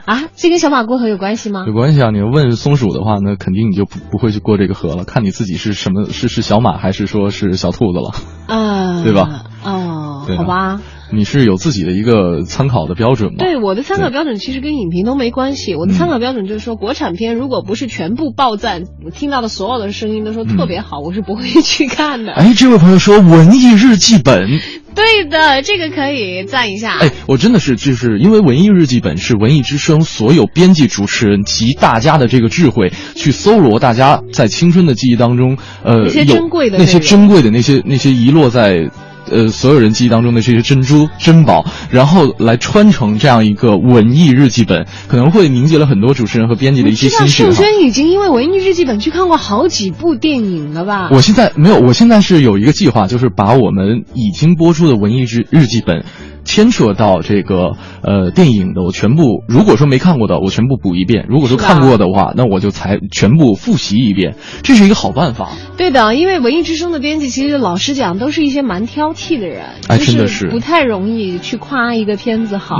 [0.05, 1.63] 啊，这跟小马过河有关系吗？
[1.67, 2.09] 有关系啊！
[2.11, 5.03] 你要问松鼠的话，那肯定你就不不会去过这个河了。
[5.05, 8.11] 看你自己是什么，是是小马还是说是小兔子了？
[8.47, 9.43] 啊，对吧？
[9.63, 10.79] 哦，好吧。
[11.11, 13.37] 你是有自己的一个参考的标准吗？
[13.39, 15.75] 对，我的参考标准其实跟影评都没关系。
[15.75, 22.33] 我的参考标准就是说，国产片如果不是全部爆赞，我听到的所有的声音都说特别好，我是不会去看的。
[22.33, 24.49] 哎，这位朋友说《文艺日记本》，
[24.93, 26.97] 对的，这个可以赞一下。
[26.97, 38.89] 哎，我真的是就是因为《文艺日记本》是文艺之声所有编辑、主持人及大家的这个智慧去搜罗大家在青春的记忆当中，呃，那些珍贵的那些珍贵的那些那些遗落在。
[39.31, 47.43] 呃，所有人记忆当中的这些珍珠珍宝，然后来穿成这样一个文艺日记本，可能会凝结了很多主持人和编辑的一些心血。
[47.43, 51.09] 盛轩已经因为文艺日记本去看过好几部电影了吧？
[51.11, 56.05] 我现在没有，我现在是有一个计划，就是把我们已经播出的文艺日日记本。
[56.47, 64.35] 牵扯到这个呃电影的，我全部如果说没看过的，我全部补一遍；如果说看过的话，那我就才全部复习一遍。
[64.63, 65.49] 这是一个好办法。
[65.77, 72.77] 对的，因为文艺之声的编辑其实老实讲都是一些蛮挑剔的人，哎，真的是不太容易去夸一个片子好，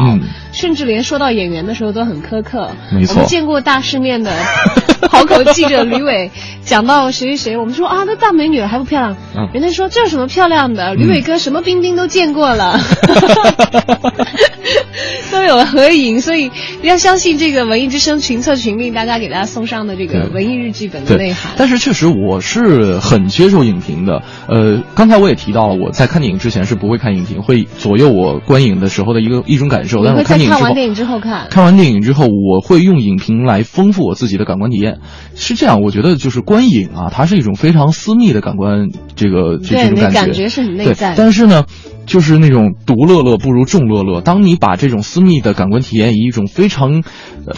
[0.54, 2.70] 甚至连说到演员的时候都很苛刻。
[2.94, 4.32] 没错，我们见过大世面的
[5.12, 9.18] 好口记者吕伟讲到谁谁谁，我们说啊，那大美女还不漂亮？
[9.54, 10.96] 人家说这有什么漂亮的？
[10.96, 12.80] 吕伟哥什么冰冰都见过了。
[15.32, 16.50] 都有合影，所以
[16.82, 21.54] 要相信这个文艺之声群策群力，大家给大家送上的这个文艺日记本的内涵。
[21.58, 24.24] 但是确实我是很接受影评的。
[24.48, 30.04] 呃，刚才我也提到了，我在看电影之前是不会看影评，会左右我观影的时候的一个一种感受。
[30.04, 35.00] 但是看看完电影之后看，看完电影之后，我会用影评来丰富我自己的感官体验。
[35.36, 41.14] 是这样，我觉得就是观影啊，它是一种非常私密的感官，这个这种感觉，感觉是很内在。
[41.16, 41.66] 但是呢。
[42.08, 44.22] 就是那种独乐乐不如众乐乐。
[44.22, 47.04] 当你把这种私密的感官体验以一种非常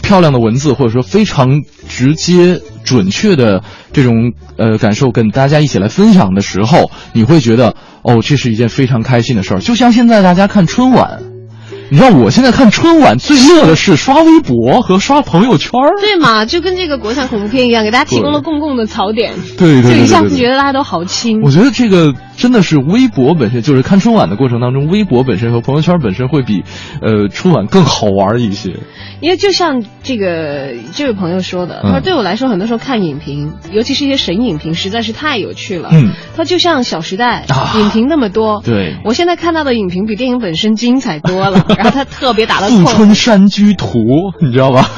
[0.02, 9.60] 漂亮的文字，或者说非常直接准确的这种呃感受跟大家一起来分享的时候，你会觉得哦，这是一件非常开心的事儿。
[9.60, 11.22] 就像现在大家看春晚。
[11.92, 16.46] 你知道我现在看春晚最乐的是刷微博和刷朋友圈对嘛？
[16.46, 19.34] 就跟这个国产恐怖片一样，给大家提供了公共的槽点。
[19.58, 21.42] 对对对，就一下子觉得大家都好亲。
[21.42, 26.64] 我觉得这个真的是微博本身，就是看春晚的过程当中，微博本身和朋友圈本身会比
[27.02, 28.78] 呃春晚更好玩一些。
[29.20, 35.90] 因为就像这个这位朋友说的，他说对我来说，很多时候看影评，尤其是一些神影评，实在是太有趣了。
[35.92, 37.44] 嗯，他就像《小时代》
[37.80, 41.66] 影评那么多，对我现在看到的影评比电影本身精彩多了。
[41.78, 44.00] 然后他特别打了《富春山居图》，
[44.46, 44.90] 你知道吧？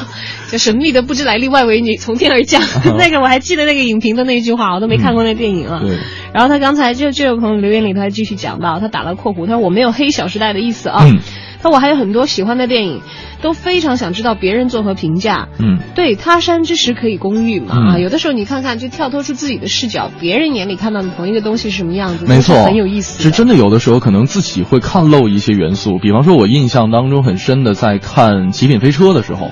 [0.51, 2.61] 就神秘的不知来历外围女从天而降，
[2.99, 5.79] 那个我还记得那个影评的那句话，我都没看过那电影啊。
[5.81, 5.97] 对。
[6.33, 11.05] 然后他刚才就这位朋友留言里头还继续讲到，他打了括弧，他说我没有黑《小时代》的意思啊。
[11.05, 11.19] 嗯。
[11.63, 13.01] 他说我还有很多喜欢的电影，
[13.43, 15.47] 都非常想知道别人作何评价。
[15.59, 15.77] 嗯。
[15.93, 17.99] 对，他山之石可以攻玉嘛啊！
[17.99, 23.21] 有的时候你看看，就跳脱出自己的视角，别人眼里看到的同一个东西是什么样子，没错，很有意思。
[23.21, 25.99] 是真的，有的时候可能自己会看漏一些元素。
[26.01, 29.51] 比方说，我印象当中很深的，在看《极品飞车》的时候，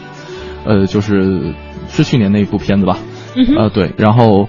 [0.66, 1.54] 呃，就是
[1.90, 2.98] 是去年那一部片子吧？
[3.36, 4.48] 嗯呃，对，然后。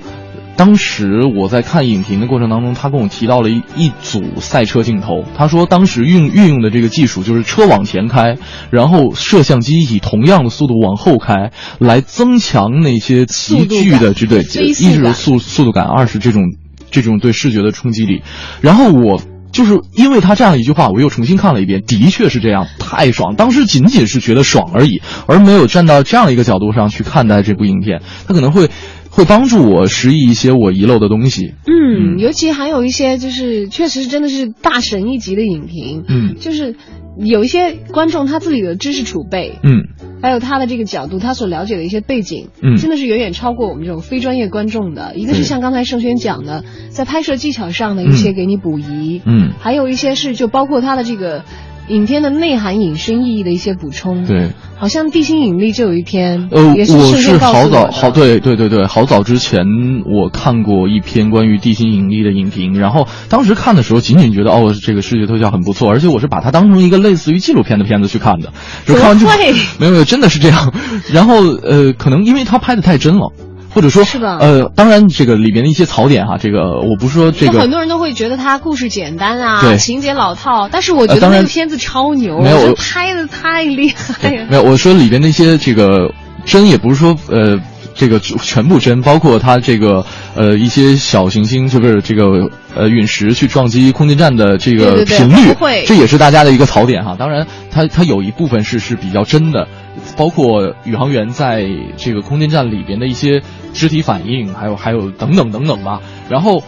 [0.57, 5.25] 当时我在看影评的过程当中，他跟我提到了一一组赛车镜头。
[5.35, 8.37] 他说，当时运运用的这个技术就是车往前开，
[8.70, 16.42] 然后摄像机以同样的速度往后开，来增强那些急剧的这对，一是速速度感，二是这种
[16.90, 18.20] 这种对视觉的冲击力。
[18.61, 19.18] 然后我
[19.52, 23.36] 就是因为他这样一句话，我又重新看了一遍，的确是这样，太爽。
[23.36, 28.68] 当时仅仅是觉得爽而已，而没有站到这样一个角度上去看待这部影片，他可能会。
[29.12, 31.54] 会帮助我拾忆一些我遗漏的东西。
[31.66, 36.04] 嗯，尤其还有一些就是确实真的是大神一级的影评。
[36.06, 36.76] 嗯，就是
[37.18, 39.82] 有一些观众他自己的知识储备，嗯，
[40.22, 45.14] 还有他的这个角度，他所了解的一些背景，嗯，真的是远远超过我们这种非专业观众的。
[45.16, 51.44] 一个是像刚才盛轩讲的，在拍摄技巧上的一些给你补遗，嗯，还有一些是就包括他的这个。
[51.90, 59.64] 影片的内涵、引申意义的一些补充，对，好像《地心引力》就有一篇，呃，也是我是好早好，对对对对，好早之前
[60.07, 68.53] 我看过一篇关于地心引力的影评，然后当时看的时候，仅仅觉得哦，这个视觉特效很不错，而且我是把它当成一个类似于纪录片的片子去看的，
[68.87, 69.26] 就看完就
[69.79, 70.72] 没有没有，真的是这样，
[71.12, 73.33] 然后呃，可能因为他拍的太真了。
[73.72, 74.38] 或者说，是吧？
[74.40, 80.68] 呃，当然，这个里边的一些槽点哈，这个我不是说这个，很多人都会觉得它故事简单啊，情节老套。
[80.70, 84.46] 但是我觉得那个片子超牛，没有拍的太厉害了。
[84.50, 86.12] 没有，我说里边那些这个
[86.44, 87.59] 真也不是说呃
[87.94, 90.04] 这个全部真，包括它这个
[90.35, 95.54] 呃一些小行星，就是这个呃陨石去撞击空间站的这个频率，
[95.87, 97.14] 这也是大家的一个槽点哈。
[97.18, 99.68] 当然，它它有一部分是是比较真的。
[100.16, 106.00] 包括宇航员在这个空间站里边的一些肢体反应，还有还有等等等等吧。
[106.29, 106.62] 然后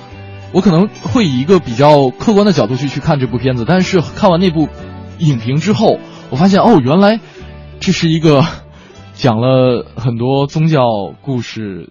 [0.52, 4.68] 我可能会以一个比较客观的角度去去看这部片子，但是看完那部
[5.18, 5.98] 影评之后，
[6.30, 7.20] 我发现哦，原来
[7.80, 8.44] 这是一个
[9.14, 10.80] 讲了很多宗教
[11.22, 11.90] 故事。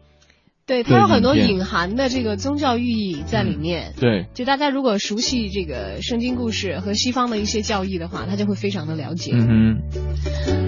[0.65, 3.93] 对，它有很多隐含的这个宗教寓意在里面。
[3.99, 9.31] 对，就大家如果熟悉这个圣经故事和西方的一些教义的话，他就会非常的了解。
[9.33, 9.81] 嗯哼。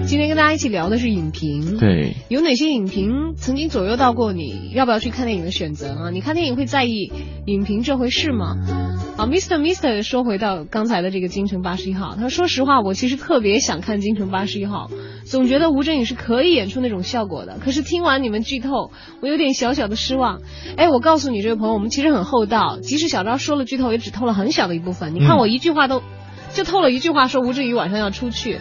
[0.06, 1.78] 今天跟大家一起聊的是影评。
[1.78, 2.14] 对。
[2.28, 6.10] 有哪些影评曾经左右到过你要不要去看电影的选择啊？
[6.10, 7.10] 你看电影会在意
[7.46, 8.56] 影评这回事吗？
[9.16, 9.58] 啊，Mr.
[9.60, 10.02] Mr.
[10.02, 14.90] 说回到刚才的这个京城八十一号，他说：“说实话，我其实特别想看京城八十一号，
[15.24, 17.58] 总觉得吴镇宇是可以演出那种效果的。
[17.58, 18.90] 可是听完你们剧透，
[19.22, 20.40] 我有点小小的。”失望，
[20.76, 25.14] 哎，我告诉你这位朋友，我们其实很厚道，即使小昭说了剧透，也只透了很小的一部分。
[25.14, 26.02] 你看我一句话都，
[26.52, 28.60] 就透了一句话，说吴镇宇晚上要出去。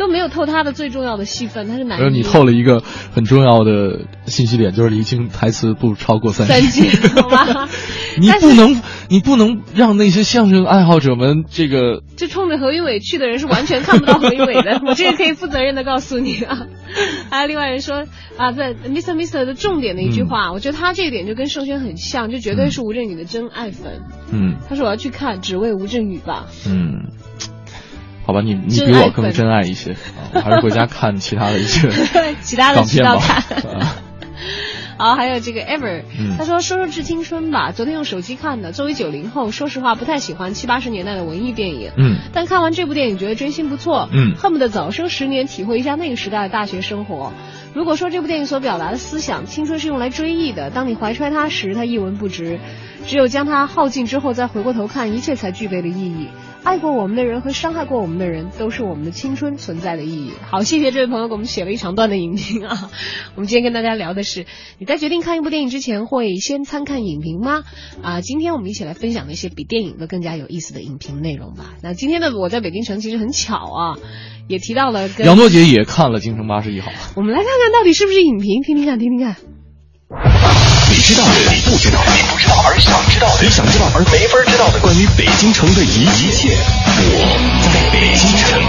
[0.00, 2.00] 都没有透他的最重要的戏份，他是男。
[2.00, 2.82] 而你透了一个
[3.12, 6.88] 很重要的信息点，就是李青台词不超过三三句，
[7.20, 7.68] 好吧？
[8.18, 12.02] 你不能，你不能让那些相声爱好者们这个。
[12.16, 16.66] 就冲着何云伟去的人是完全看不到何云伟的， 我这个可以负责任的告诉你啊。
[17.30, 18.04] 还有另外人说
[18.38, 19.14] 啊，在 Mr.
[19.14, 19.44] Mr.
[19.44, 24.00] 的重点的一句话，我觉得他这一点就跟盛轩很像，就绝对是吴镇宇的真爱粉。
[24.32, 24.56] 嗯。
[24.68, 26.46] 他说我要去看，只为吴镇宇吧。
[26.66, 27.10] 嗯。
[28.30, 30.30] 好吧，你你比我更真爱一些 啊！
[30.34, 31.88] 我还是回家看其他的一些
[32.40, 33.18] 其他的片吧。
[34.96, 36.02] 好，还有这个 Ever，
[36.38, 37.72] 他说说说致青春吧。
[37.72, 41.90] 昨天用手机看的，作为九零后，说实话不太喜欢七八十年代的文艺电影。
[41.96, 42.18] 嗯。
[42.32, 44.08] 但看完这部电影，觉得真心不错。
[44.12, 44.36] 嗯。
[44.36, 47.32] 恨不得早生十年，体会一下那个时代的大学生活。
[47.74, 52.58] 如果说这部电影所表达的思想，青春是用来追忆的，当你怀揣它时，它一文不值；
[53.06, 56.28] 只有将它耗尽之后，再回过头看，一切才具备了意义。
[56.62, 60.32] 爱过我们的人和伤害过我们的人，都是我们的青春存在的意义。
[60.48, 62.90] 好，谢谢这位朋友给我们写了一长段的影评啊。
[63.34, 64.46] 我们今天跟大家聊的是，
[64.78, 67.62] 你在决定看一部电影之前会先参看影评吗？
[68.02, 71.74] 啊，今天我们一起来分享那些比电影的更加有意思的影评内容吧。
[71.82, 73.98] 那今天的我在北京城其实很巧啊，
[74.46, 76.90] 也提到了杨多杰也看了《京城八十一号》。
[77.16, 80.59] 我们来看看到底是不是影评，听听看，听听看。
[81.00, 86.52] 你知道的，你不知道的，你不知道而想知道的，你想知道而没法知道的，关于北京城的一一切，
[87.08, 87.24] 我
[87.72, 88.60] 在北京城。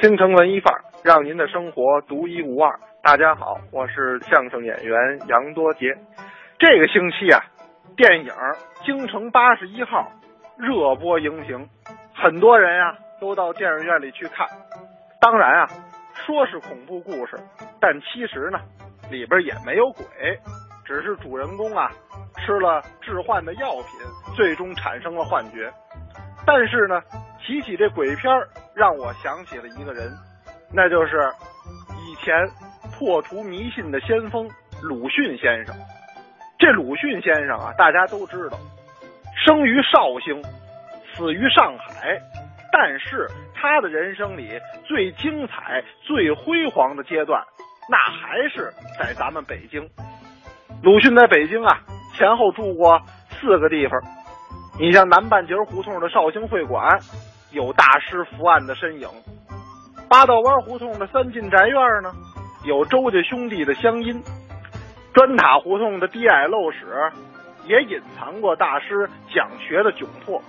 [0.00, 2.80] 京城文艺范儿，让您的生活独一无二。
[3.04, 4.96] 大家好，我是相声演员
[5.28, 5.92] 杨多杰。
[6.58, 7.44] 这个星期啊，
[7.94, 8.32] 电影
[8.86, 10.08] 《京城八十一号》
[10.64, 11.68] 热播荧屏，
[12.16, 14.48] 很多人呀都到电影院里去看。
[15.20, 15.68] 当然啊。
[16.24, 17.36] 说是恐怖故事，
[17.80, 18.60] 但其实呢，
[19.10, 20.04] 里边也没有鬼，
[20.84, 21.90] 只是主人公啊
[22.38, 25.72] 吃了致幻的药品，最终产生了幻觉。
[26.46, 27.02] 但是呢，
[27.40, 28.32] 提起这鬼片
[28.74, 30.10] 让我想起了一个人，
[30.72, 31.18] 那就是
[31.98, 32.34] 以前
[32.96, 34.48] 破除迷信的先锋
[34.80, 35.74] 鲁迅先生。
[36.58, 38.58] 这鲁迅先生啊，大家都知道，
[39.44, 40.40] 生于绍兴，
[41.14, 42.16] 死于上海，
[42.72, 43.28] 但是。
[43.62, 47.40] 他的人生里最精彩、最辉煌的阶段，
[47.88, 49.88] 那还是在咱们北京。
[50.82, 51.78] 鲁迅在北京啊，
[52.12, 53.00] 前后住过
[53.30, 54.02] 四个地方。
[54.80, 56.98] 你像南半截胡同的绍兴会馆，
[57.52, 59.08] 有大师伏案的身影；
[60.10, 62.12] 八道湾胡同的三进宅院呢，
[62.64, 64.20] 有周家兄弟的乡音；
[65.14, 67.12] 砖塔胡同的低矮陋室，
[67.68, 70.42] 也隐藏过大师讲学的窘迫。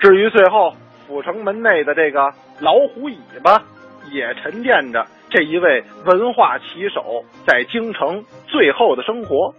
[0.00, 0.74] 至于最后。
[1.12, 3.62] 古城门内的这个老虎尾巴，
[4.10, 9.54] 也沉淀着这一位文化旗手在京城最后的生活。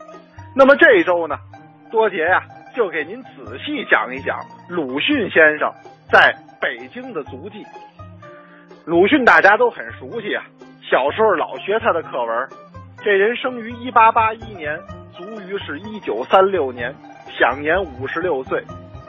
[0.56, 1.38] 那么这一周呢，
[1.92, 2.42] 多杰呀
[2.76, 5.72] 就给您仔细讲一讲鲁迅先生
[6.12, 7.64] 在北京的足迹。
[8.84, 10.44] 鲁迅大家都很熟悉啊，
[10.82, 12.50] 小时候老学他的课文。
[13.04, 14.76] 这人生于一八八一年，
[15.16, 16.92] 卒于是一九三六年，
[17.38, 18.64] 享年五十六岁。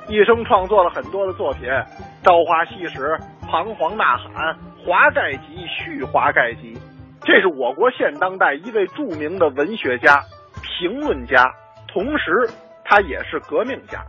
[0.07, 1.67] 一生创作了很多的作品，
[2.25, 3.01] 《朝花夕拾》
[3.47, 6.75] 《彷徨呐喊》《华盖集》《续华盖集》，
[7.23, 10.19] 这是我国现当代一位著名的文学家、
[10.63, 11.45] 评论家，
[11.87, 12.33] 同时
[12.83, 14.03] 他也是革命家。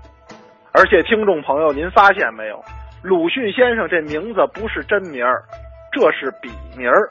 [0.72, 2.64] 而且，听众朋友，您发现没有？
[3.04, 5.44] 鲁迅先生这名字不是真名儿，
[5.92, 7.10] 这是笔名儿。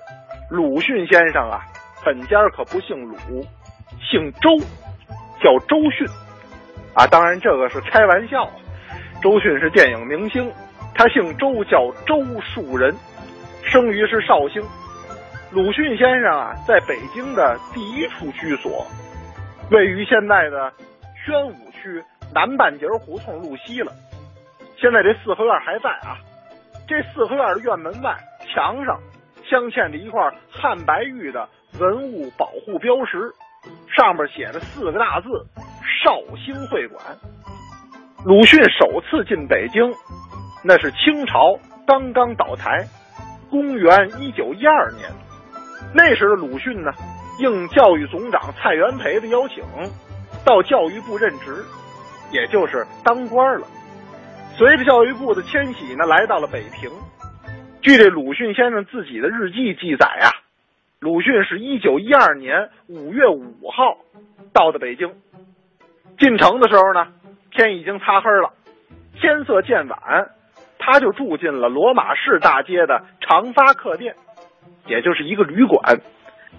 [0.49, 1.61] 鲁迅先生啊，
[2.03, 3.45] 本家可不姓鲁，
[4.01, 4.49] 姓周，
[5.43, 6.07] 叫周迅。
[6.95, 8.49] 啊，当然这个是开玩笑。
[9.23, 10.53] 周迅是电影明星，
[10.95, 12.95] 他姓周，叫周树人，
[13.65, 14.63] 生于是绍兴。
[15.51, 18.87] 鲁迅先生啊，在北京的第一处居所，
[19.71, 20.73] 位于现在的
[21.25, 23.93] 宣武区南半截胡同路西了。
[24.77, 26.19] 现在这四合院还在啊，
[26.87, 28.17] 这四合院的院门外
[28.53, 29.01] 墙上
[29.49, 30.21] 镶嵌着一块
[30.51, 33.33] 汉白玉的文物保护标识，
[33.95, 35.29] 上面写着四个大字：
[36.03, 37.03] 绍兴会馆。
[38.25, 39.93] 鲁迅首次进北京，
[40.67, 42.87] 那是清朝刚刚倒台，
[43.51, 45.11] 公元一九一二年。
[45.95, 46.91] 那时的鲁迅呢，
[47.39, 49.63] 应教育总长蔡元培的邀请，
[50.43, 51.63] 到教育部任职，
[52.33, 53.67] 也就是当官了。
[54.57, 56.91] 随着教育部的迁徙呢，来到了北平。
[57.83, 60.33] 据这鲁迅先生自己的日记记载啊，
[60.99, 63.99] 鲁迅是一九一二年五月五号
[64.55, 65.13] 到的北京。
[66.19, 67.13] 进城的时候呢。
[67.57, 68.53] 天已经擦黑了，
[69.21, 70.29] 天色渐晚，
[70.85, 74.15] 他就住进了罗马市大街的长发客店，
[74.87, 75.99] 也就是一个旅馆。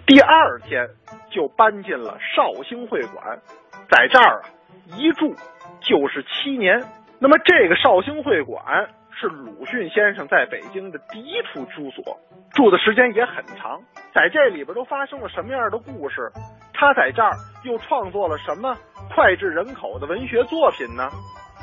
[0.08, 0.88] 第二天
[1.30, 3.40] 就搬进了绍兴会馆，
[3.88, 4.50] 在这儿啊
[4.98, 5.36] 一住
[5.80, 6.84] 就是七年。
[7.20, 12.18] 那么这个绍兴会馆是鲁迅先生在北京的第一处住所，
[12.52, 13.80] 住的时间也很长。
[14.12, 16.32] 在这里边都发生了什么样的故事？
[16.74, 17.32] 他在这儿
[17.64, 18.76] 又创作了什么？
[19.12, 21.12] 脍炙人口的文学作品呢？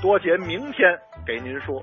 [0.01, 0.97] 多杰明天
[1.27, 1.83] 给您说。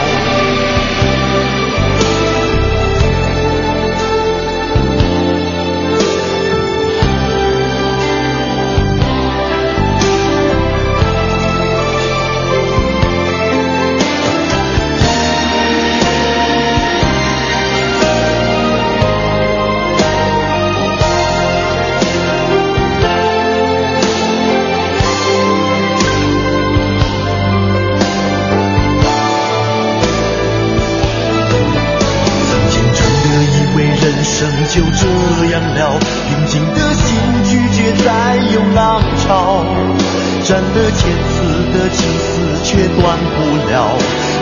[41.73, 42.25] 的情丝
[42.63, 43.37] 却断不
[43.69, 43.97] 了，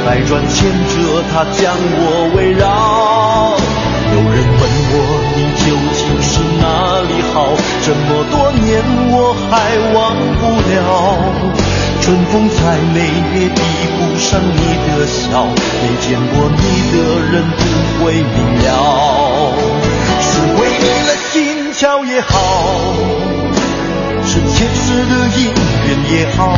[0.05, 0.57] 百转千
[0.89, 2.63] 折它将我围绕。
[4.11, 4.61] 有人问
[4.91, 4.95] 我
[5.35, 6.63] 你究竟是哪
[7.05, 7.53] 里好？
[7.85, 8.67] 这么多年
[9.11, 9.13] 我
[9.49, 9.53] 还
[9.93, 9.97] 忘
[10.39, 10.73] 不了。
[12.01, 12.57] 春风再
[12.93, 12.97] 美
[13.35, 13.61] 也比
[13.99, 16.61] 不上你的笑，没见过你
[16.91, 16.97] 的
[17.31, 17.61] 人不
[18.03, 18.67] 会明了。
[20.21, 22.33] 是回避了心跳也好，
[24.25, 25.37] 是前世的姻
[25.85, 26.57] 缘也好。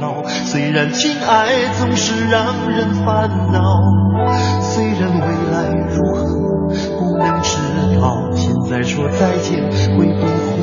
[0.00, 0.22] 老。
[0.24, 3.80] 虽然情爱总是让人烦恼，
[4.60, 6.24] 虽然未来如何
[6.98, 7.56] 不能知
[8.00, 9.62] 道，现在说再见
[9.96, 10.58] 会不会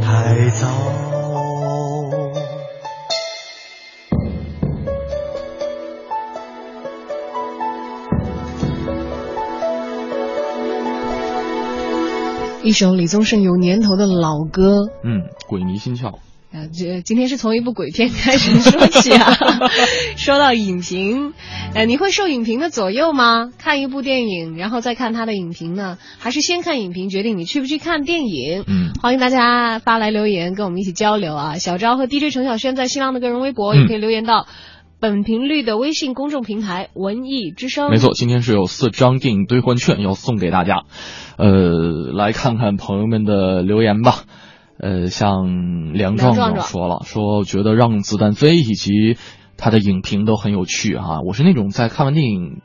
[0.00, 0.68] 太早？
[12.62, 16.14] 一首李宗盛有年头的老歌，嗯，鬼迷心窍。
[16.54, 19.36] 呃，这今天是从一部鬼片开始说起啊。
[20.16, 21.32] 说到影评，
[21.74, 23.50] 呃，你会受影评的左右吗？
[23.58, 25.98] 看一部电影，然后再看它的影评呢？
[26.20, 28.62] 还是先看影评决定你去不去看电影？
[28.68, 31.56] 嗯，欢迎大家发来留言，跟我们一起交流啊。
[31.56, 34.46] 小昭和 DJ 陈小轩在新浪的个人微博也可以留言到
[35.00, 37.90] 本频率的微信公众平台“文艺之声”。
[37.90, 40.84] 没错，今天是有四张电影兑换券要送给大家，
[41.36, 44.22] 呃，来看看朋友们的留言吧。
[44.78, 49.16] 呃，像梁壮壮说了，说觉得《让子弹飞》以及
[49.56, 51.20] 他的影评都很有趣哈。
[51.24, 52.60] 我是那种在看完电影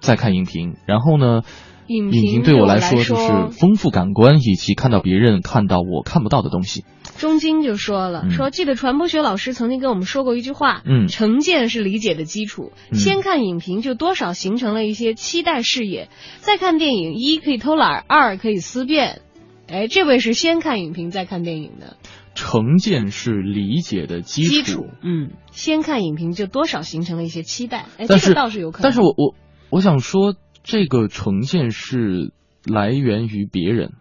[0.00, 1.42] 再看影评，然后呢，
[1.88, 6.84] 影评对我来说就是丰富感官以及看到别人看到我看不到的东西。
[7.16, 19.22] 中金就说了，说记得传播学老师曾经跟我们说过一句话，嗯，成见是理解的基础，先看影评就多少形成了一些期待视野，再看电影，一可以偷懒，二可以思辨。
[19.70, 21.96] 哎，这位是先看影评再看电影的，
[22.34, 24.86] 成见是理解的基础。
[25.02, 27.84] 嗯，先看影评就多少形成了一些期待。
[27.98, 28.82] 哎，这个倒是有可能。
[28.82, 29.34] 但是我我
[29.70, 32.32] 我想说，这个成见是
[32.64, 33.92] 来源于别人。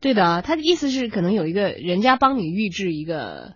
[0.00, 3.54] 对的，他的意思是可能有一个人家帮你预制一个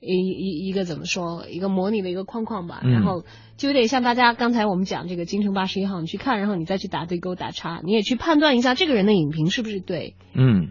[0.00, 3.24] 一一一个怎么说，一个模拟的一个框框吧，然后
[3.56, 10.16] 就有点像大家刚才我们讲这个《京城八十一号》，你去看，然后你再去打对勾打叉，你也去判断一下这个人的影评是不是对。
[10.34, 10.70] 嗯。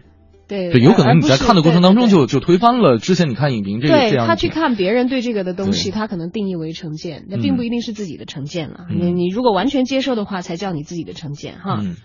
[0.50, 8.86] 对对，有可能你在看的过程当中对就就推翻了之前你看影评这个这样对他去看别人对这个的东西，他可能定义为成见，那嗯并不一定是自己的成见了。
[8.90, 11.78] 嗯你你如果完全接受的话，才叫你自己的成见哈。
[11.80, 11.96] 嗯，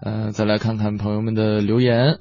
[0.00, 2.18] 呃，再来看看朋友们的留言。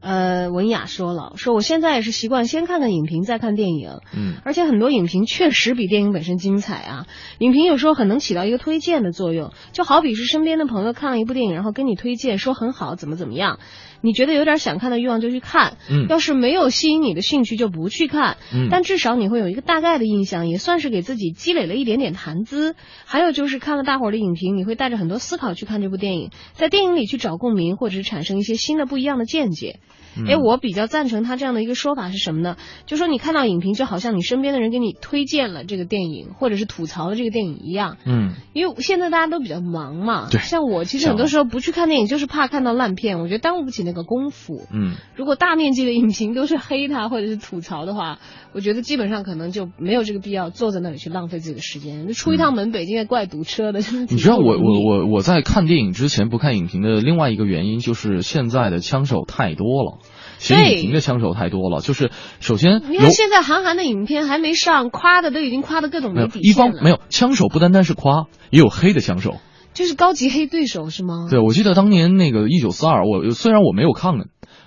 [0.00, 4.00] 呃，文雅说了，说我现在也是习惯先看看影评，再看电影。
[4.14, 7.06] 嗯而且很多影评确实比电影本身精彩啊！
[7.38, 13.58] 影评有时候很能起到一个推荐的作用，就好比是身边的朋友看了一部电影，然后跟你推荐说很好，怎么怎么样，
[14.04, 15.78] 你觉得有点想看的欲望就去看。
[15.90, 18.36] 嗯要是没有吸引你的兴趣就不去看。
[18.52, 22.76] 嗯但至少你会有一个大概的印象，也算是给自己积累了一点点谈资。
[23.06, 29.80] 还有就是看了大伙儿的影评，你会带着很多思考去看这部电影，在电影里去找共鸣，或者是产生一些新的不一样的见解。
[30.16, 32.56] 嗯哎，我比较赞成他这样的一个说法是什么呢？
[32.86, 37.96] 就说你看到影评，就好像你身边的人给你推荐了这个电影，或者是吐槽了这个电影一样。
[38.04, 44.66] 嗯因为现在大家都比较忙嘛，对像我其实很多时候不去看电影，就是怕看到烂片，我觉得耽误不起那个功夫。
[44.72, 48.18] 嗯如果大面积的影评都是黑他或者是吐槽的话，
[48.52, 52.06] 我觉得基本上可能就没有这个必要坐在那里去浪费自己的时间。
[52.06, 53.80] 就出一趟门，北京也怪堵车的。
[54.10, 59.98] 你知道我我我我在看电影之前不看影评的另外一个原因就是现在的枪手太多了，
[60.38, 61.80] 写对影评的枪手太多了。
[61.80, 66.42] 就是首先有你看现在韩寒的影片还没上，夸的都已经夸的各种没底线了。
[66.42, 69.36] 一方没有枪手，不单单是夸，也有黑的枪手。
[69.74, 71.26] 就是高级黑对手是吗？
[71.28, 74.14] 对，我记得当年那个一九四二，我虽然我没有看，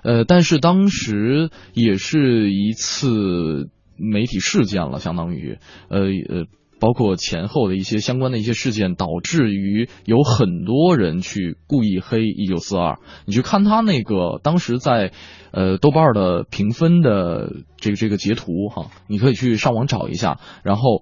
[0.04, 6.46] 呃，但是当时也是一次媒体事件了，相当于，呃呃，
[6.80, 13.00] 包括前后的一些相关的一些事件，导致于有很多人去故意黑一九四二。
[13.26, 15.14] 你去看他那个当时在
[15.52, 21.02] 呃豆瓣的评分的这个这个截图哈，你可以去上网找一下，然后。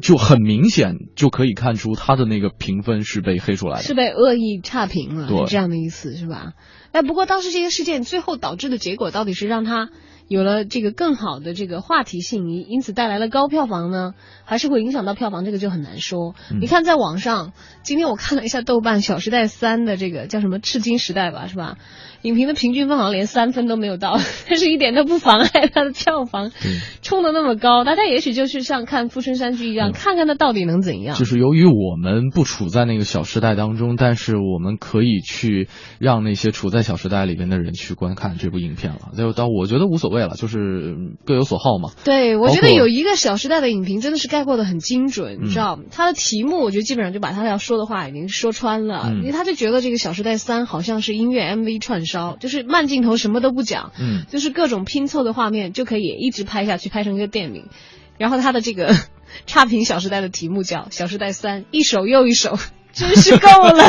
[0.00, 6.52] 就很明显就可以看出他的那个评分是被黑出来的，是被恶意差评了，对是这样的意思是吧？
[6.92, 9.90] 哎，不过当时这些事件最后导致的结果到底是让他
[10.26, 15.44] 有了这个更好的这个话题性，因因此带来了高票房呢，还是会影响到票房？
[15.44, 16.34] 这个就很难说。
[16.50, 21.78] 嗯你看，在网上，今天我看了一下豆瓣《小时代三》的这个叫什么“赤金时代”吧，是吧？
[22.22, 24.18] 影评的平均分好像连三分都没有到，
[24.48, 26.50] 但是一点都不妨碍它的票房
[27.02, 27.84] 冲的那么高。
[27.84, 31.16] 大家也许就是像看《富春山居》一样，看看它到底能怎样。
[31.16, 35.68] 就是由于我们不处在那个小时代当中，但是我们可以去
[35.98, 39.12] 让那些处在小时代里边的人去观看这部影片了。
[39.16, 41.90] 就当我觉得无所谓了，就是嗯各有所好嘛。
[42.04, 57.68] 对，我觉得有一个《小时代》的影评真的是概括的很精准，嗯你知道吗，它的题目我觉得基本上就把他要说的话已经说穿了，嗯因为他就觉得这个《小时代三》好像是音乐 MV 串烧，就是慢镜头什么都不讲，嗯就是各种拼凑的画面就可以一直拍下去，拍成一个电影。
[58.18, 58.94] 然后他的这个
[59.46, 62.58] 差评《小时代》的题目叫《小时代三》，一首又一首，
[62.92, 63.84] 真是够了。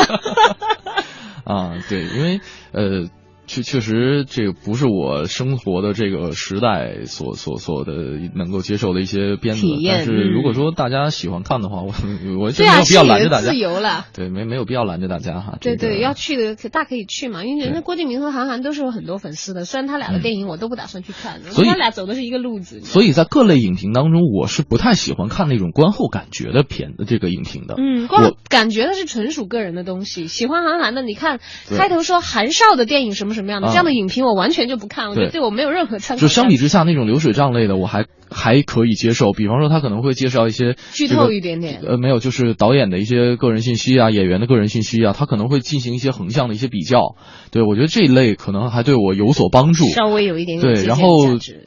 [1.44, 2.40] 啊，对，因为
[2.72, 3.10] 呃，
[3.52, 7.92] 确确实这个不是我生活的这个时代所所所的
[8.34, 11.94] 能够接受的一些片子但是嗯如果说大家喜欢看的话，我
[12.40, 13.58] 我就没有必要拦着大家自。
[13.58, 14.06] 由了。
[14.14, 15.58] 对，没没有必要拦着大家哈。
[15.60, 22.80] 对对，这个要去的可大可以去嘛，因为人家郭敬明和韩寒都是有很多粉丝的，虽然他俩的电影我都不打算去看，所以他俩走的是一个路子。
[22.82, 27.76] 所以在各类影评当中，我是不太喜欢看那种观后感觉的片这个影评的。
[27.78, 30.28] 嗯，光我感觉的是纯属个人的东西。
[30.28, 31.40] 喜欢韩寒的，你看
[31.76, 36.22] 开头说韩少的电影什么什么样的，啊这样的影评我完全就不看，我觉得对对我没有任何参考。
[36.22, 39.32] 就相比之下，那种流水账类的，我还还可以接受。
[39.32, 47.16] 比方说，他可能会介绍一些剧透一点点呃，没有，就是导演的一些个人信息啊，演员的个人信息啊，他可能会进行一些横向的一些比较。
[47.52, 49.86] 对我觉得这一类可能还对我有所帮助。
[49.86, 51.04] 稍微有一点点对，然后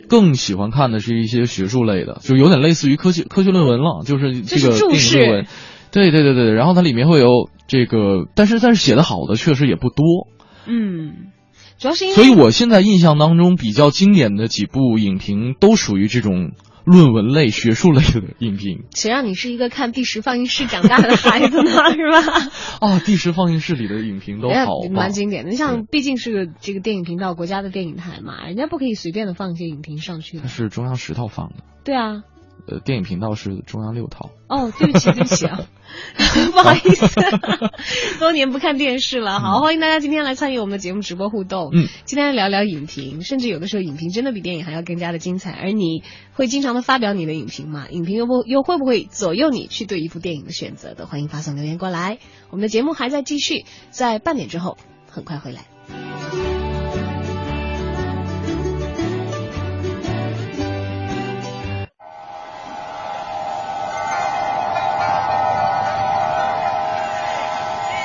[0.08, 5.46] 更喜欢看的是一些学术类的，就有点类似于科学科学论文了，就是这个电影论文。
[5.90, 10.26] 对对对对，然后它里面会有这个，但是但是写的好的确实也不多。
[10.66, 11.30] 嗯，
[11.78, 16.52] 主要是因为所以我现在印象当中比较经典的几部影评都属于这种
[16.84, 18.84] 论文类、学术类的影评。
[18.94, 22.50] 谁让你是一个看第十放映室长大的孩子呢， 是吧？
[22.80, 25.50] 啊，第十放映室里的影评都哎好蛮经典的。
[25.50, 30.48] 你像，毕竟是个这个电影频道，国家的电影台嘛，人家不可以随便的放一些影评上去的它。
[30.48, 32.22] 是中央十套放的，对啊，
[32.66, 34.30] 呃，电影频道是中央六套。
[34.48, 35.60] 哦，对不起，对不起啊，
[36.52, 37.20] 不好意思，
[38.18, 39.38] 多年不看电视了。
[39.40, 41.70] 好，欢迎大家今天来参与我们的节目直播互动。
[41.74, 45.52] 嗯，今天聊聊影评，甚至有的时候影评真的比电影还要更加的精彩。
[45.52, 46.02] 而你
[46.32, 47.86] 会经常的发表你的影评吗？
[47.90, 51.06] 影评又不又会不会左右你去对一部电影的选择的？
[51.06, 52.18] 欢迎发送留言过来。
[52.50, 54.78] 我们的节目还在继续，在半点之后
[55.10, 56.53] 很快回来。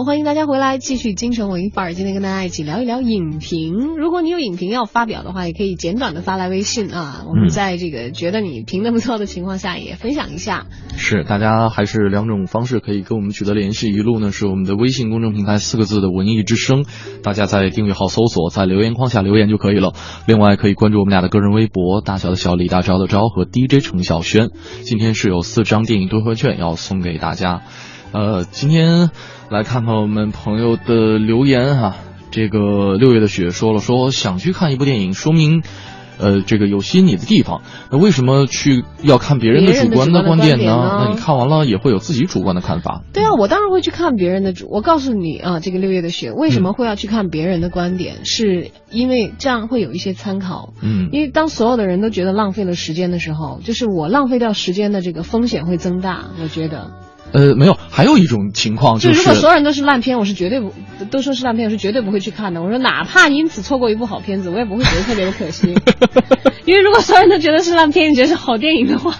[0.00, 1.92] 好，欢迎大家回来，继续京城文艺范儿。
[1.92, 3.98] 今天跟大家一起聊一聊影评。
[3.98, 7.24] 如果你有影评要发表的话，也可以简短的发来微信啊。
[7.28, 10.64] 我们在这个觉得你评的不错的情况下，也分享一下。
[10.96, 13.88] 是，大家还是两种方式可以跟我们取得联系。
[13.88, 16.86] 一路呢是我们的微信公众平台四个字的文艺之声，
[17.22, 19.92] 大家在订阅号搜索，在留言框下留言就可以了。
[20.26, 24.48] 另外可以关注我们俩的个人微博，大小的小李大钊的钊和 DJ 程晓轩。
[24.80, 27.64] 今天是有四张电影兑换券要送给大家。
[28.12, 29.10] 呃，今天
[29.50, 31.96] 来看看我们朋友的留言哈。
[32.32, 35.62] 这个六月的雪说了，说想去看一部电影，说明，
[36.18, 37.62] 呃，这个有吸引你的地方。
[37.90, 41.02] 那为什么去要看别人的主观的观点呢？
[41.02, 43.02] 那你看完了也会有自己主观的看法。
[43.12, 44.68] 对啊，我当然会去看别人的主。
[44.70, 50.72] 我告诉你啊，这个六月的雪为什么会要去看别人的观点，嗯、是因为这样会有一些参考。
[50.82, 56.26] 嗯，因为当所有的人都觉得浪费了时间的时候，就是我浪费掉时间的这个风险会增大。
[56.42, 56.92] 我觉得。
[57.32, 60.72] 呃，没有，还有一种情况就是，如果所有人都是烂片，我是绝对不
[61.10, 62.62] 都说是烂片，我是绝对不会去看的。
[62.62, 65.74] 我说哪怕因此错过一部好片子，我也不会觉得特别的可惜。
[66.66, 69.14] 因为如果所有人都觉得是烂片，你觉得是好电影的话，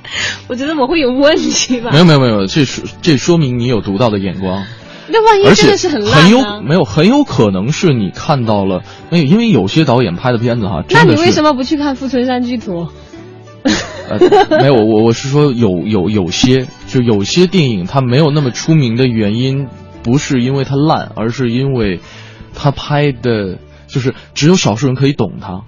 [0.48, 1.90] 我觉得我会有问题吧。
[1.90, 4.64] 没有没有没有，这说这说明你有独到的眼光。
[5.06, 12.86] 那万一真的是很烂、啊，很有没有很有可能是你看到了那因为有些导演拍的片子哈，那你为什么不去看《富春山居图》？
[14.08, 14.18] 呃，
[14.58, 19.66] 没有，我我是说有有有些，就有些电影它没有那么出名的原因，
[20.04, 21.98] 不是因为它烂，而是因为
[22.54, 25.62] 它拍的，就是只有少数人可以懂它。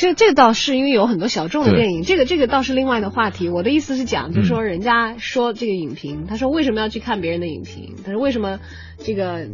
[0.00, 3.50] 这这倒是因为有很多小众的电影，这个这个倒是另外的话题。
[3.50, 7.96] 我的意思是讲，就是说人家说这个影评，他说为什么要去看别人的影评？
[8.02, 8.60] 他说为什么
[8.96, 9.46] 这个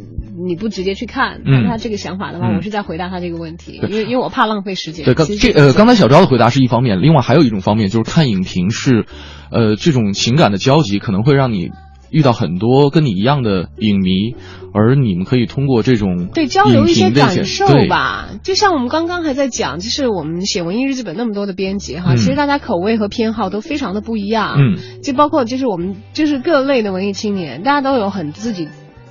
[0.47, 1.41] 你不直接去看？
[1.45, 5.03] 嗯、他这个想法的话，我是在回答他这个问题，因为因为我怕浪费时间。
[5.03, 9.05] 对，刚这呃刚才小昭的回答是一方面，另外还有一种方面就是看影评是，
[9.51, 11.71] 呃这种情感的交集可能会让你。
[12.09, 14.35] 遇到很多跟你一样的影迷，
[14.73, 18.29] 而你们可以通过这种对交流一些感受吧。
[18.43, 24.55] 就像我们刚刚还在讲，就是我们写文艺日记本那么多的编辑哈，嗯、其实大家口味和偏好都非常的不一样。
[24.57, 28.67] 嗯，就包括就是我们就是各类的文艺青年，大家都有很自己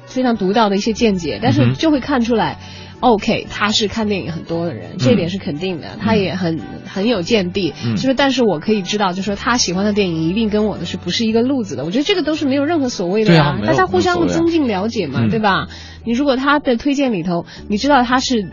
[0.06, 2.58] 非常独到的一些见解，但是就会看出来。
[3.06, 5.88] OK，他是看电影很多的人，这点是肯定的。
[5.94, 11.84] 嗯、他也很很有见地，嗯、就是但是我可以知道，就是说他喜欢的电影一定跟我的是不是一个路子的。
[11.84, 15.68] 我觉得这个都是没有任何所谓的啊，大家互相增进了解嘛，嗯、对吧？
[16.04, 18.44] 你如果他的推荐里头，你知道他是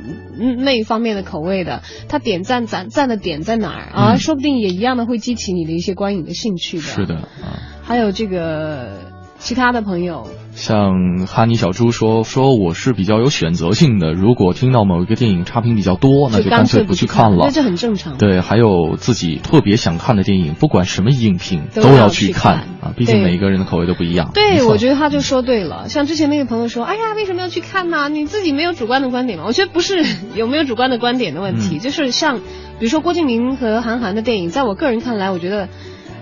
[0.59, 4.15] 那一方面的口味的，他点赞赞赞的点在哪儿啊？
[4.17, 6.83] 说不定也一样的会激起你的一些观影的兴趣的。
[6.83, 9.12] 是的，啊，还有这个
[9.43, 10.25] 其他的朋友。
[10.55, 17.45] 像哈尼小猪说说我是比较有选择性的，如果听到某一个电影差评比较多，那就干脆不去看了。
[17.45, 18.17] 那这很正常。
[18.17, 24.31] 对，还有自己特别想看的电影，不管什么影评都要去看啊，毕竟每一个人的口味都不一样。
[24.33, 25.89] 对，我觉得他就说对了。
[25.89, 28.07] 像之前那个朋友说，哎呀，为什么要去看呢？
[28.07, 29.45] 你自己没有主观的观点吗？
[29.47, 32.37] 我觉得不是有没有主观的观点的问题，嗯、就是像
[32.79, 35.67] 比如说郭敬明和韩寒的电影，在我个人看来，我觉得。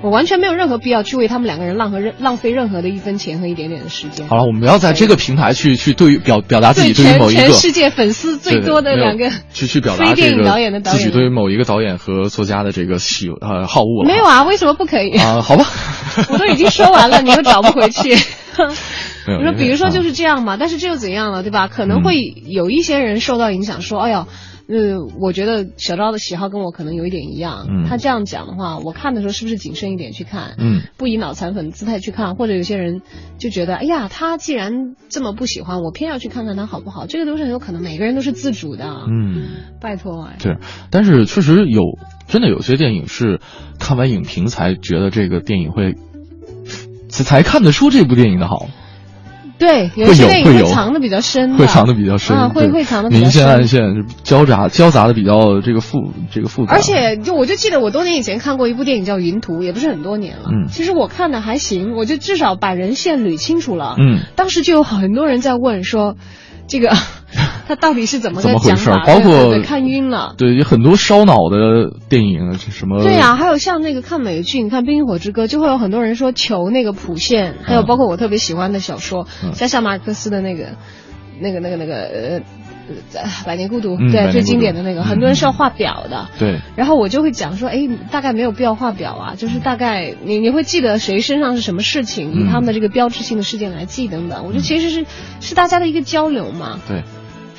[0.03, 4.27] 我完全没有任何必要去为他们两个人浪和任浪费任何的一分钱和一点点的时间。
[4.27, 14.07] 好了，我们不要在这个平台去去对于表表达自己对于某一个全世界粉丝最多的两个去去表达这个自己对于某一个导演和作家的这个喜呃好恶了。
[14.07, 15.41] 没有啊，为什么不可以啊？
[15.45, 15.65] 好吧，
[16.29, 18.09] 我都已经说完了，你又找不回去。
[19.27, 21.67] 你说，比如说就是这样嘛，但是这又怎样了，对吧？
[21.67, 22.15] 可能会
[22.47, 24.25] 有一些人受到影响，说，哎呀。
[24.71, 27.67] 呃，我觉得小昭的喜好跟我可能有一点一样。
[27.69, 30.55] 嗯，他这样讲的话，我看的时候是不是谨慎一点去看？
[30.57, 33.01] 嗯，不以脑残粉姿态去看，或者有些人
[33.37, 37.05] 就觉得，哎呀，他既然这么不喜欢，我偏要去看看他好不好？
[37.05, 38.85] 这个都是很有可能，每个人都是自主的。
[39.09, 39.43] 嗯，
[39.81, 40.37] 拜托哎。
[40.39, 40.55] 对，
[40.89, 41.81] 但是确实有，
[42.27, 43.41] 真的有些电影是
[43.79, 45.95] 看完影评才觉得这个电影会，
[47.09, 48.67] 才看得出这部电影的好。
[49.61, 56.73] 对，有些电影会藏的比较深，会藏的比较深，啊，会会藏的明线暗线交杂交杂的比较这个复这个复杂。
[56.73, 60.49] 而且就我就记得我多年以前看过一部电影叫《云图》，也不是很多年了。
[60.51, 63.95] 嗯，其实我看的还行，我就至少把人线捋清楚了。
[63.99, 66.15] 嗯，当时就有很多人在问说，
[66.67, 66.91] 这个
[67.73, 68.89] 他到底是怎么个回事？
[68.89, 69.05] 法？
[69.05, 70.35] 包括看晕了。
[70.37, 73.01] 对，有很多烧脑的电影，什么？
[73.01, 80.71] 对呀、啊，还有像那个看美剧，你看《冰与火之歌》，就会有很多人说求那个谱线，还有包括我特别喜欢的小说，嗯、像夏马尔克思的那个、
[81.39, 82.41] 那个、那个、那个呃。
[83.13, 86.27] 呃百年孤独》嗯对，最经典的那个，很多人是要画表的。
[86.37, 94.43] 对，然后我就会讲说，哎，大概没有必要画表啊，就是大概你你会记得谁身上是什么事情，以他们的这个标志性的事件来记等等。
[94.45, 95.05] 我觉得其实是
[95.39, 96.81] 是大家的一个交流嘛。
[96.85, 97.03] 对，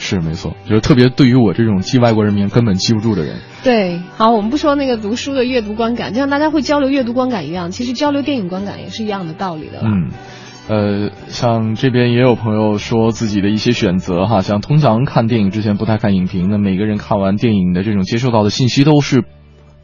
[0.03, 9.85] 是没错，就是特别对于我这种记外国人名根本记不住的人，对，好，我们不说那个读书的阅读观感，就像大家会交流阅读观感一样，其实交流电影观感也是一样的道理的啦。
[9.87, 10.11] 嗯。
[10.69, 19.25] 呃，像这边也有朋友说自己的一些选择哈，像通常看电影之前不太看影评，那每个人看完电影的这种接受到的信息都是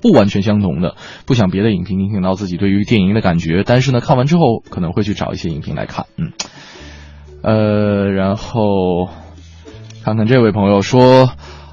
[0.00, 0.94] 不完全相同的，
[1.26, 6.32] 不想别的影评影响到自己对于电影的感觉，但是呢，看完之后可能会去找一些影评来看，嗯，
[7.42, 9.08] 呃，然后
[10.04, 11.30] 看看这位朋友说。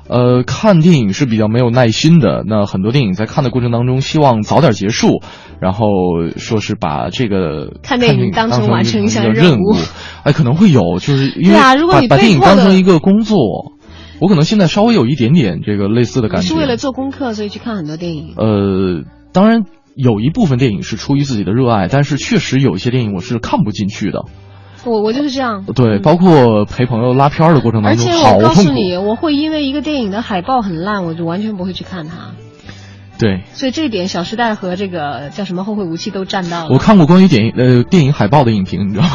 [0.08, 2.44] 呃，看电影是比较没有耐心的。
[2.46, 5.24] 那很多电影在看的过程当中，希望早点结束，
[5.60, 5.88] 然后
[6.38, 9.76] 说是把这个看电影当成完成一项任务。
[10.22, 13.40] 哎，可能会有，就是因为把啊，如果你把电影当成一个工作，
[14.20, 16.50] 我可能现在稍微有一点点这个类似的感觉。
[16.50, 18.36] 是为了做功课，所以去看很多电影。
[18.38, 19.64] 呃，当然
[19.96, 24.26] 有一部分电影是出于自己的热爱，但是确实有一些电影我是看不进去的。
[24.86, 32.32] 我我就是这样，对，包括陪朋友拉片的过程当中，而且我告诉你，我会因为一个电影的海报很烂，我就完全不会去看它。
[33.18, 36.70] 对，所以这一点，《小时代》和这个叫什么《后会无期》都占到了。
[36.74, 39.06] 我看过关于电影呃电影海报的影评， 你知道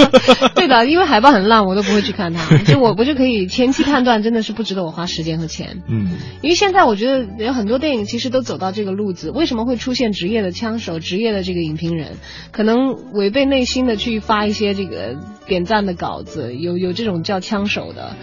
[0.00, 0.10] 吗？
[0.56, 2.56] 对的，因为海报很烂，我都不会去看它。
[2.66, 5.82] 就我我就可以前期判断，真的是不值得我花时间和钱。
[5.88, 12.16] 嗯，因为现在我觉得有很多电影其实都走到这个路子，为什么会出现职业的枪手、职业的这个影评人，
[12.50, 15.14] 可能违背内心的去发一些这个
[15.46, 18.16] 点赞的稿子，有有这种叫枪手的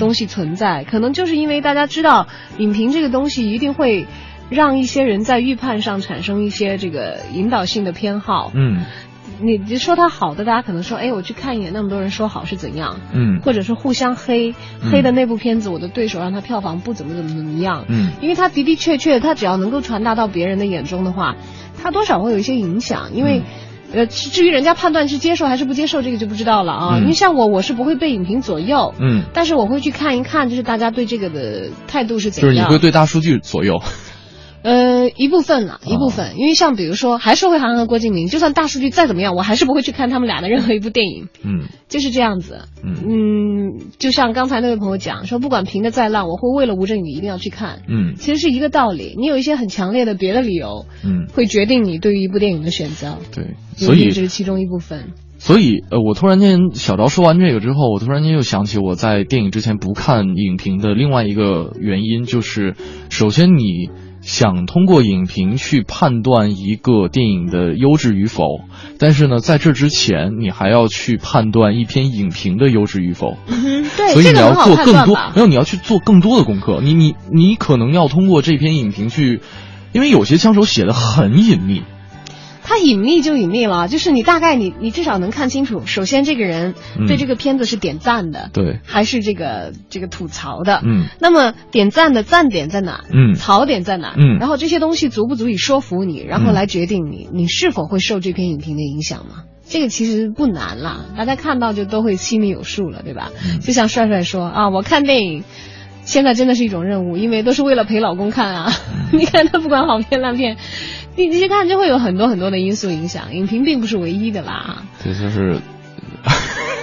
[0.00, 2.26] 东西存在，可能就是因为大家知道
[2.58, 4.08] 影评这个东西一定会。
[4.50, 8.52] 让一些人在预判上产生一些这个引导性的偏好。
[8.54, 8.84] 嗯，
[9.40, 13.00] 你你说它好的，大家可能说，哎，我去看一眼，那么多人说好是怎样？
[13.12, 14.54] 嗯，或者是互相黑，
[14.90, 17.84] 黑的那部片子，我的对手让他票房不怎么怎么怎么样。
[17.88, 21.36] 嗯，因为他的的确确，他只要能够传达到别人的眼中的话，
[21.82, 23.14] 他多少会有一些影响。
[23.14, 23.42] 因为，
[23.92, 26.98] 呃，至于人家判断是接受还是不接受，这个就不知道了啊。
[26.98, 28.94] 因为像我，我是不会被影评左右。
[29.00, 32.54] 嗯，但是我会去看一看，就是大家对这个的态度是怎样。
[32.54, 33.80] 就是你会对大数据左右。
[34.64, 41.28] 呃，一部分了，一部分，因为像比如说，还是会韩寒和郭敬明，就算大数据再怎么样，我还是不会去看他们俩的任何一部电影。
[41.44, 42.62] 嗯，就是这样子。
[42.82, 47.82] 嗯嗯，就像刚才那位朋友讲说，不管评的再烂，我会为了吴镇宇一定要去看。
[47.90, 49.14] 嗯，其实是一个道理。
[49.18, 53.18] 你有一些很强烈的别的理由，嗯，会决定你对于一部电影的选择。
[53.34, 55.12] 对，所以这是其中一部分。
[55.36, 62.76] 所以，呃，我突然间小昭说完这个之后，我突然间又想起我在电影之前不看影评的另外一个原因，就是
[63.10, 63.90] 首先你。
[64.24, 68.62] 想通过影评去判断一个电影的优质与否，
[68.98, 73.36] 但是呢，在这之前，你还要去判断一篇影评的优质与否。
[73.46, 76.80] 嗯，对，所以你要做更多，没有你要去做更多的功课。
[76.82, 79.40] 你你你可能要通过这篇影评去，
[79.92, 81.82] 因为有些枪手写的很隐秘。
[82.64, 86.74] 他隐秘就隐秘了，就是你大概你你至少能看清楚，首先这个人
[87.06, 93.04] 对这个片子是点赞的，对，还是这个这个吐槽的，嗯，那么点赞的赞点在哪？
[93.12, 94.14] 嗯，槽点在哪？
[94.16, 99.44] 嗯，然后这些东西足不足以说服你，然后来决定你你是否会受这篇影评的影响吗？
[99.68, 103.30] 这个其实不难啦，大家看到就都会心里有数了，对吧？
[103.60, 105.44] 就像帅帅说啊，我看电影。
[106.04, 108.72] 现在真的是一种任务，因为都是为了陪老公看啊。
[109.12, 110.56] 你看他不管好片烂片，
[111.16, 113.34] 你你去看就会有很多很多的因素影响。
[113.34, 114.82] 影评并不是唯一的啦。
[115.02, 115.58] 对，就 是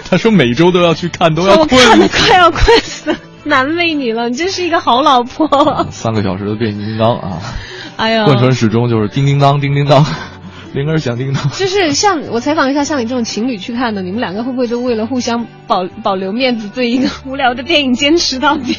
[0.09, 5.87] 他说每周都要去看，都要我看的快要困死，难为你了，你真是一个好老婆。
[5.89, 7.41] 三个小时的变形金刚啊！
[7.97, 10.05] 哎呀，贯穿始终就是叮叮当，叮叮当，
[10.73, 11.49] 铃儿响叮当。
[11.51, 18.77] 就是像我采访一下，像你这种情侣去看的，你们两个会不会就为了互相保保留面子，对一个无聊的电影坚持到底？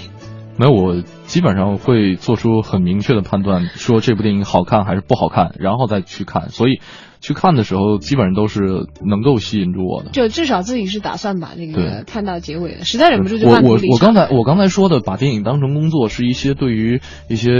[0.63, 6.51] 没有，我基本上会做出很明确的判断，说这部电影好看还是不好看，然后再去看。
[6.51, 6.79] 所以，
[7.21, 10.11] 去看的时候基本上都是能够吸引住我的。
[10.11, 17.51] 就至少自己是打算把那个看到结尾的，实在忍不住就我我我刚才我刚才说的把电影当成工作，是一些对于一些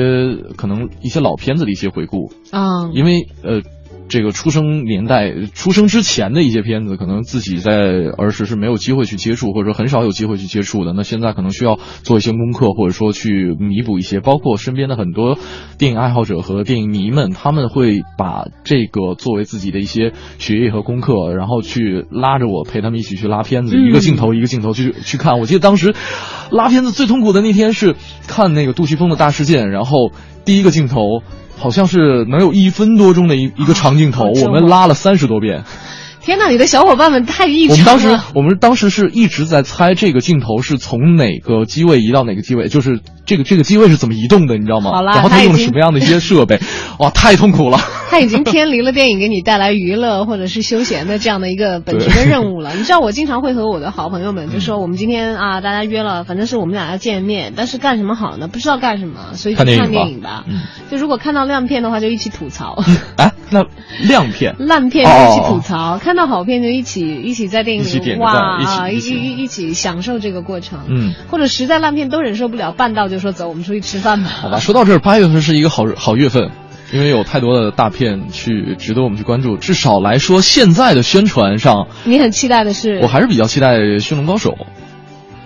[0.57, 3.63] 可能一些老片子的一些回顾啊，因为呃。
[4.09, 7.73] 这个出生年代、出生之前的一些片子，可能自己在
[8.19, 10.93] 儿时是没有机会去接触，或者说很少有机会去接触的。
[10.93, 14.21] 那现在可能需要做一些功课，或者说去弥补一些。
[14.21, 15.39] 包括身边的很多
[15.79, 25.41] 电影爱好者和电影迷们，他们会把这个作为自己的一些学业和功课，然后去拉着我陪他们一起去拉片子，一个镜头一个镜头去去看。
[25.41, 25.95] 我记得当时
[26.51, 27.97] 拉片子最痛苦的那天是
[28.27, 30.13] 看那个杜琪峰的大事件，然后
[30.45, 31.23] 第一个镜头。
[31.63, 35.63] 好像是能有一分多钟的一 一个长镜头，我们拉了三十多遍。
[36.21, 38.19] 天哪，你的小伙伴们太异我们当时。
[38.35, 44.91] 我们当时是一直在猜这个镜头是从哪个机位移到哪个机位，就是这个这个机位是怎么移动的，你知道吗？
[44.91, 46.61] 好啦然后他用了什么样的一些设备？
[46.99, 47.79] 哇，太痛苦了。
[48.13, 52.75] 他已经偏离了电影给你带来娱乐或者是休闲的这样的一个本职的任务了。
[52.77, 58.49] 你知道，我经常会和我的好朋友们就说，我们今天啊，大家约了，反正是我们俩要见面，但是干什么好呢？
[58.49, 60.45] 不知道干什么，所以就看电影吧
[60.91, 62.83] 就如果看到烂片的话，就一起吐槽；
[63.17, 63.65] 哎，那
[64.07, 70.81] 亮片烂片就一起吐槽；看到好片就一起一起在电影里个赞一起哇啊，一一起一一起享受这个过程。
[70.91, 74.29] 嗯，或者实在烂片都忍受不了，半道就说走，我们出去吃饭吧。
[74.29, 76.51] 好吧，说到这儿，八月份是一个好好月份，
[76.93, 79.57] 因为有太多的大片去值得我们去关注。
[79.57, 84.51] 至少来说，现在的宣传上，你很期待的是，我还是比较期待《驯龙高手》，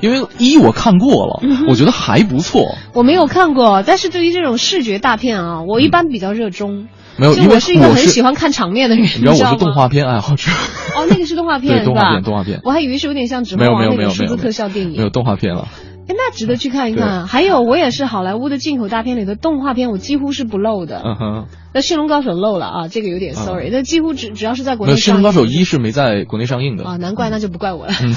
[0.01, 2.77] 因为一我看过了，嗯我觉得还不错。
[2.95, 6.83] 我没有看过，但是对于这种视觉大片啊，我一般比较热衷。
[6.83, 6.89] 嗯
[7.19, 10.51] 没有，就因为我是一个很喜欢看场面的人，你知道我是动画片爱好者，
[10.95, 14.99] 哦，那个是动画片 对动画是吧片动画片我还以为是有点像《指没有没环王》有没有没有那种数字特效电影。
[14.99, 15.67] 没有动画片了。
[16.09, 17.27] 哎，那值得去看一看。
[17.27, 21.03] 还有，我也是好莱坞的进口大片里的动画片，我几乎是不漏的。
[21.05, 23.71] 嗯哼，那《驯龙高手》漏了啊，这个有点 sorry。
[23.71, 27.93] 那几乎只只要是在国内上映龙高手一》是没在国内上映的啊，难怪那就不怪我了。
[28.01, 28.15] 嗯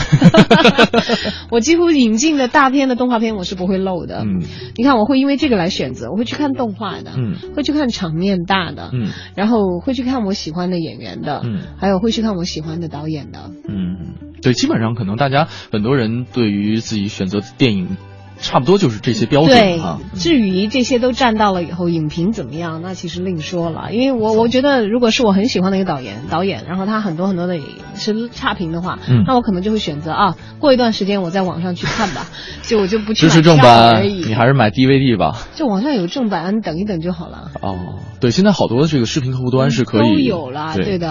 [1.52, 4.20] 我几乎引进的大片的动画片我是不会漏的。
[4.24, 4.42] 嗯
[4.78, 13.50] 你看，我会因为这个来选择，我会去看动画的，嗯会去看场面大的，嗯然后会去看我喜欢的演员的，嗯还有会去看我喜欢的导演的。
[13.68, 17.98] 嗯，对，基本上可能大家很多人对于自己选择电影，
[18.42, 23.92] 差不多就是这些标对准啊。，至于这些都占到了以后，影评怎么样，那其实另说了。
[23.92, 27.60] 因为我我觉得，如果是我很喜欢的一个导演，导演，然后他很多很多的
[27.96, 32.28] 是差评的话，嗯那我可能就会选择啊，过一段时间我在网上去看吧，
[32.64, 34.24] 就我就不去买支持正版而，已。
[34.26, 35.38] 你还是买 DVD 吧。
[35.56, 37.52] 就网上有正版，你等一等就好了。
[37.62, 37.76] 哦，
[38.22, 41.10] 对，现在好多的这个视频客户端是可以都有了，对对的。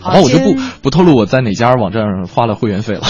[0.00, 3.00] 好吧，我就不不透露我在哪家网站上花了会员费了。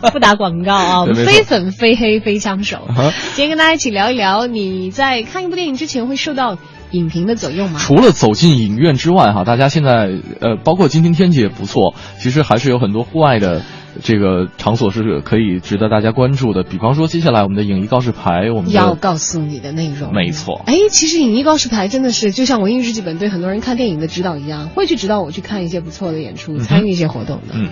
[0.12, 2.78] 不打广告啊，非粉非黑非枪手。
[2.88, 6.58] 啊今天跟大家一起聊一聊，你在看一部电影之前会受到
[6.90, 7.78] 影评的左右吗？
[7.80, 10.10] 除了走进影院之外，哈，大家现在
[10.40, 13.62] 呃，包括今天天气也不错，其实还是有很多户外的
[14.02, 16.64] 这个场所是可以值得大家关注的。
[16.64, 20.12] 比方说，接下来我们的影艺告示牌，我们要告诉你的内容。
[20.12, 27.54] 没错，哎，其实影艺告示牌真的是就像文艺日记本对很多人看电影的指导一样，会去指导我去看一些不错的演出，嗯参与一些活动的。
[27.54, 27.68] 嗯，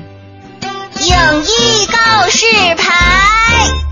[1.01, 2.47] 影艺告示
[2.77, 3.88] 牌。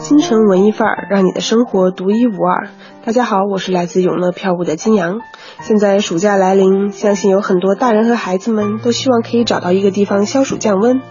[0.00, 2.70] 京城文艺范儿，让你的生活独一无二。
[3.04, 5.20] 大家好，我是来自永乐票务的金阳。
[5.60, 11.02] 现在暑假来临，相信有很多大人和孩子们都希望可以找到一个地方消暑降温。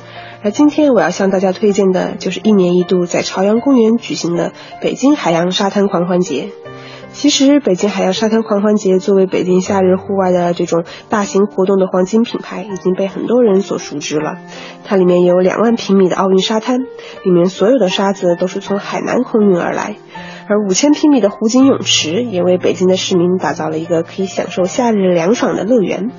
[0.44, 6.50] 而今天我要向大家推荐的就是一年一度在朝阳公园举行的北京海洋沙滩狂欢节。
[7.12, 14.38] 其实，北京海洋沙滩狂欢节作为北京夏日户外的这种大型活动的黄金品牌，已经被很多人所熟知了。
[14.86, 19.98] 它里面有两万平米的奥运沙滩，里面所有的沙子都是从海南空运而来。
[20.48, 26.12] 而五千平米的湖景泳池也为北京的市民打造了一个可以享受夏日凉爽的乐园。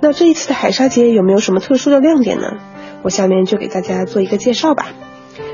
[0.00, 2.52] 那这一次的海沙节有没有什么特殊的亮点呢？
[3.02, 4.86] 我下面就给大家做一个介绍吧。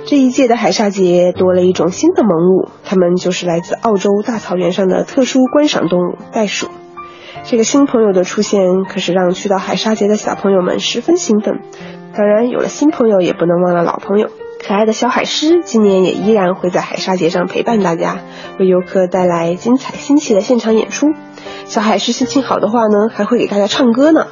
[0.07, 6.69] 这一届的海沙节多了一种新的萌物，它们就是来自澳洲大草原上的特殊观赏动物袋鼠。
[7.45, 11.61] 这个新朋友的出现，可是让去到海沙节的小朋友们十分兴奋。
[12.17, 14.29] 当然，有了新朋友，也不能忘了老朋友。
[14.67, 18.21] 可爱的小海狮今年也依然会在海沙节上陪伴大家，
[18.59, 21.09] 为游客带来精彩新奇的现场演出。
[21.67, 24.27] 小海狮心情好的话呢，还会给大家唱歌呢。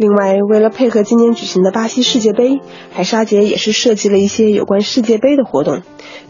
[0.00, 5.82] 另外，为了配合今年举行的巴西世界杯，海沙节也是设计了一些有关世界杯的活动，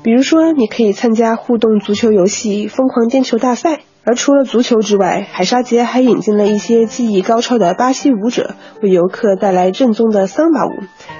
[0.02, 3.82] 比如说你可以参加互动足球游戏“疯狂颠球大赛”。
[4.02, 10.70] 而除了足球之外，海沙节还引进了一些技艺高超的巴西舞者，为游客带来正宗的桑巴舞。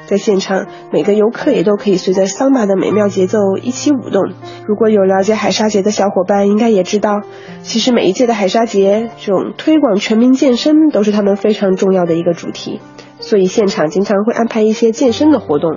[0.07, 4.33] 在现场，每个游客也都可以随着桑巴的美妙节奏一起舞动。
[4.67, 7.21] 如果有了解海沙节的小伙伴，应该也知道，
[7.63, 12.81] 其实每一届的海沙节，这种推广全民健身都是他们非常重要的一个主题。
[13.19, 15.77] 所以现场经常会安排一些健身的活动，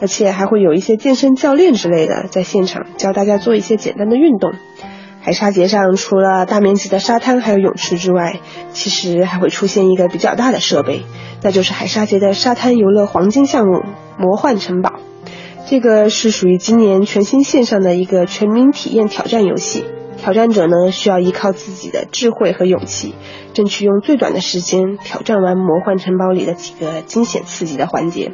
[0.00, 4.52] 而且还会有一些健身教练之类的在现场教大家做一些简单的运动。
[5.24, 8.40] 海沙节上除了大面积的沙滩还有泳池之外，
[8.74, 11.02] 其实还会出现一个比较大的设备，
[11.40, 13.82] 那就是海沙节的沙滩游乐黄金项目——
[14.20, 15.00] 魔幻城堡。
[15.66, 19.86] 这个是属于今年全新线上的一个全民体验挑战游戏。
[20.24, 23.14] 挑战者呢需要依靠自己的智慧和勇气，
[23.52, 28.32] 争取用最短的时间挑战完魔幻城堡里的几个惊险刺激的环节。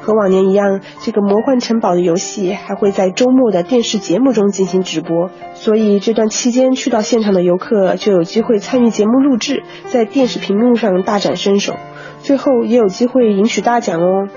[0.00, 11.74] 和往年一样，这个魔幻城堡的游戏还会在周末的电视节目中进行直播，所以这段期间去到现场的游客就有机会参与节目录制，在电视屏幕上大展身手，
[12.22, 14.28] 最后也有机会赢取大奖哦。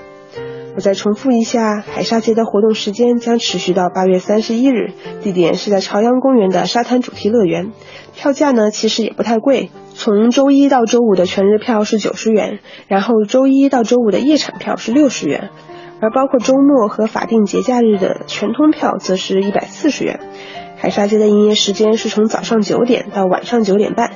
[0.76, 7.72] 我再重复一下，海沙节的活动时间将持续到八月三十一日，地点是在朝阳公园的沙滩主题乐园。
[8.16, 15.50] 票价呢其实也不太贵，从周一到周五的全日票是九十元，然后周一到周五的夜场票是六十元，
[16.02, 20.20] 而包括周末和法定节假日的全通票则是一百四十元。
[20.78, 24.12] 海沙节的营业时间是从早上九点到晚上九点半，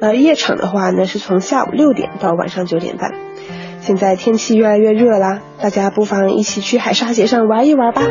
[0.00, 3.29] 而夜场的话呢是从下午六点到晚上九点半。
[3.80, 8.02] 现在天气越来越热啦，大家不妨一起去海沙节上玩一玩吧。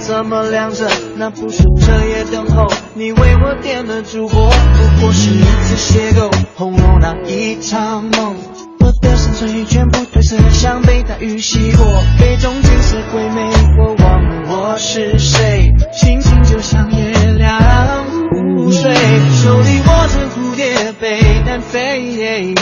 [0.00, 0.86] 怎么亮着？
[1.18, 8.36] 那不是彻夜等候，你为我点了烛火，不过是一次邂逅，红楼那一场梦。
[8.78, 11.84] 我的深邃全部褪色，像被大雨洗过，
[12.20, 13.42] 杯中景色鬼魅，
[13.78, 18.04] 我忘了我是谁，心情就像月亮
[18.56, 18.94] 入睡，
[19.42, 22.54] 手里握着蝴蝶杯单飞，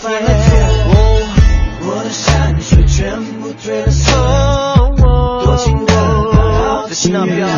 [0.00, 0.54] 犯了错，
[1.80, 4.12] 我的山水全部褪了色，
[5.44, 5.92] 多情的
[6.32, 7.48] 打扰，请原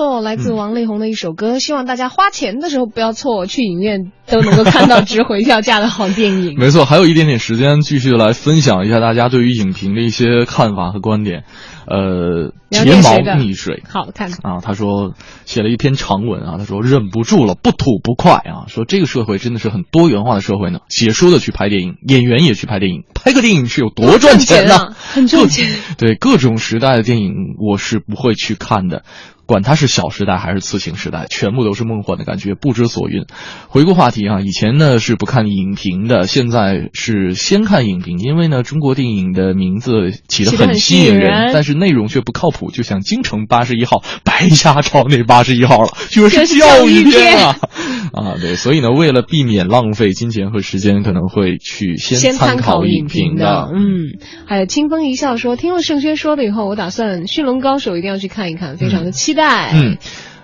[0.00, 6.54] 错来自王力宏的一首歌，希望大家花钱的时候不要错，去影院都能够看到值回票价的好电影。
[6.60, 11.44] 没错，还有一点点时间，继续来分享一下大家对于影评的一些看法和观点。
[11.86, 14.60] 呃，睫毛溺水，好看啊！
[14.62, 18.68] 他说写了一篇长文啊，他说忍不住了，不吐不快啊！
[18.68, 24.94] 说这个社会真的是很多元化的社会呢，写书的去拍电影，演员也去拍电影，拍个电影是有多赚钱呢？
[24.94, 25.68] 很赚钱。
[25.98, 29.02] 对各种时代的电影，我是不会去看的。
[29.46, 33.24] 管它是小时代还是刺青时代，全部都是梦幻的感觉，不知所云。
[33.66, 47.56] 回顾话题啊，以前呢是不看影评的，现在是先看影评，因为呢中国电影的名字起得很吸引人，但是内容却不靠谱，就像京城八十一号白瞎抄那八十一号了，就是教育片啊
[48.12, 53.68] 啊对，所以呢为了避免浪费金钱和时间，可能会去先参考影评的。
[53.72, 59.70] 嗯，还有清风一笑说，听了盛轩说了以后，我打算驯龙高手一定要去看一看，非常的期待。
[59.74, 59.98] 嗯，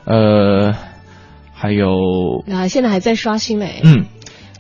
[0.05, 0.74] 呃，
[1.58, 3.80] 还有啊，现在还在刷新嘞。
[3.82, 4.04] 嗯，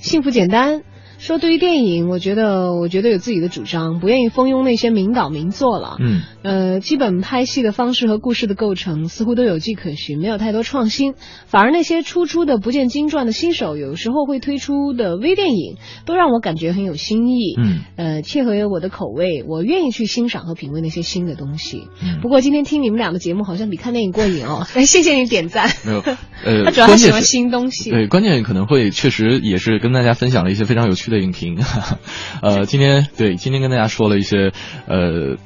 [0.00, 0.80] 幸福简单。
[1.18, 5.96] 说对于电影，我觉得我觉得有自己的主张，不愿意蜂拥那些名导名作了。
[5.98, 11.14] 嗯，呃，基本拍戏的方式和故事的构成似乎都有迹可循，没有太多创新。
[11.46, 17.54] 反而那些初出的不见经传的新手，有时候会推出的微电影，都让我感觉很有新意。
[17.58, 21.88] 嗯，呃，切合我的口味，我愿意去欣赏和品味那些新的东西。
[22.20, 24.66] 不过今天听你们俩的节目，好像比看电影过瘾哦。
[24.74, 25.70] 哎， 谢谢你点赞。
[25.86, 27.90] 没有，呃， 他主要喜欢新东西。
[27.90, 31.05] 对，关键可能会确实也是跟大家分享了一些非常有趣。
[31.10, 31.58] 的影评，
[32.42, 34.52] 呃，今天对今天跟大家说了一些
[34.86, 35.36] 呃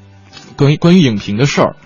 [0.57, 1.77] 关于关于影评的事儿，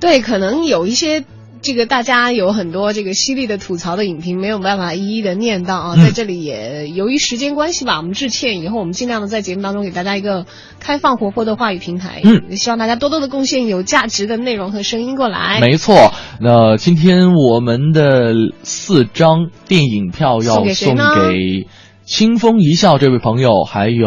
[0.00, 1.24] 对，可能有一些
[1.60, 10.46] 这个大家有很多这个犀利的吐槽的影评没有办法一一的念到啊，在这里也由于时间关系吧，我们致歉，以后我们尽量的在节目当中给大家一个
[10.80, 15.60] 开放活泼的话语平台，嗯，希望大家多多的贡献有价值的内容和声音过来。
[15.60, 21.68] 没错，那今天我们的四张电影票要送给。
[22.12, 24.06] 清风一笑，这位朋友还有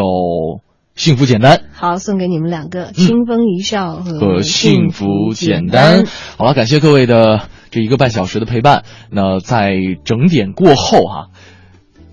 [0.94, 6.04] 幸福简单，好送给你们两个清风一笑和幸福简单。
[6.38, 8.84] 好了，感谢各位的这一个半小时的陪伴。
[9.10, 9.74] 那在
[10.04, 11.30] 整点过后哈，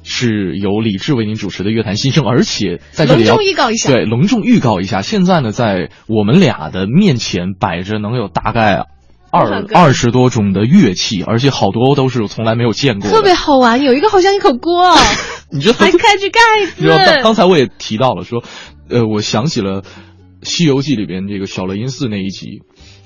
[0.02, 5.04] 是由李志为您主持的乐坛新生，而且在这里隆重预告一下，对，隆重预告一下。
[5.04, 8.88] 现在呢，在我们俩的面前摆着能有大概。
[9.34, 13.82] 二二十多种的乐器，而且好多都是从来没有见过，特别好玩。
[13.82, 14.96] 有一个好像一口锅，
[15.50, 16.74] 你知道还开着盖子。
[16.78, 18.44] 你知道刚刚才我也提到了，说，
[18.90, 19.82] 呃，我想起了
[20.44, 22.62] 《西游记》里边这个小雷音寺那一集。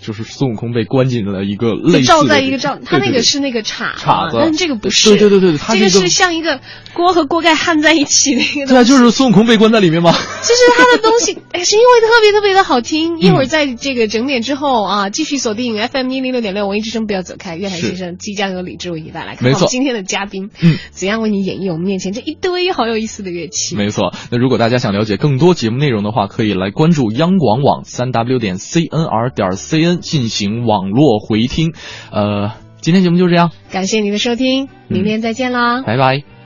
[0.07, 5.09] 就是孙悟空被关进了一个类似罩在一个罩，他那个是那个叉叉子，但这个不是。
[5.09, 6.61] 对对对对，这个是像一个
[6.93, 8.67] 锅和锅盖焊在一起那个。
[8.67, 10.13] 对啊，就是孙悟空被关在里面吗？
[10.15, 13.19] 就是他的东西， 哎，是因为特别特别的好听。
[13.19, 17.57] 一会儿在这个整点之后啊，继续锁定 FM 一零六点六文艺之声，不要走开。
[17.57, 23.75] 乐坛先生即将由李志为你带来，没错，今天的嘉宾，嗯，怎样为你演绎我们面前这一堆好有意思的乐器？
[23.75, 24.13] 没错。
[24.31, 30.65] 那如果大家想了解更多节目内容的话，可以来关注央广网三 W 点 CNR 点 CN 进行。
[30.65, 31.73] 网络回听，
[32.11, 32.51] 呃，
[32.81, 36.36] 今天节目就这样，感谢您的收听，明天再见啦，拜拜。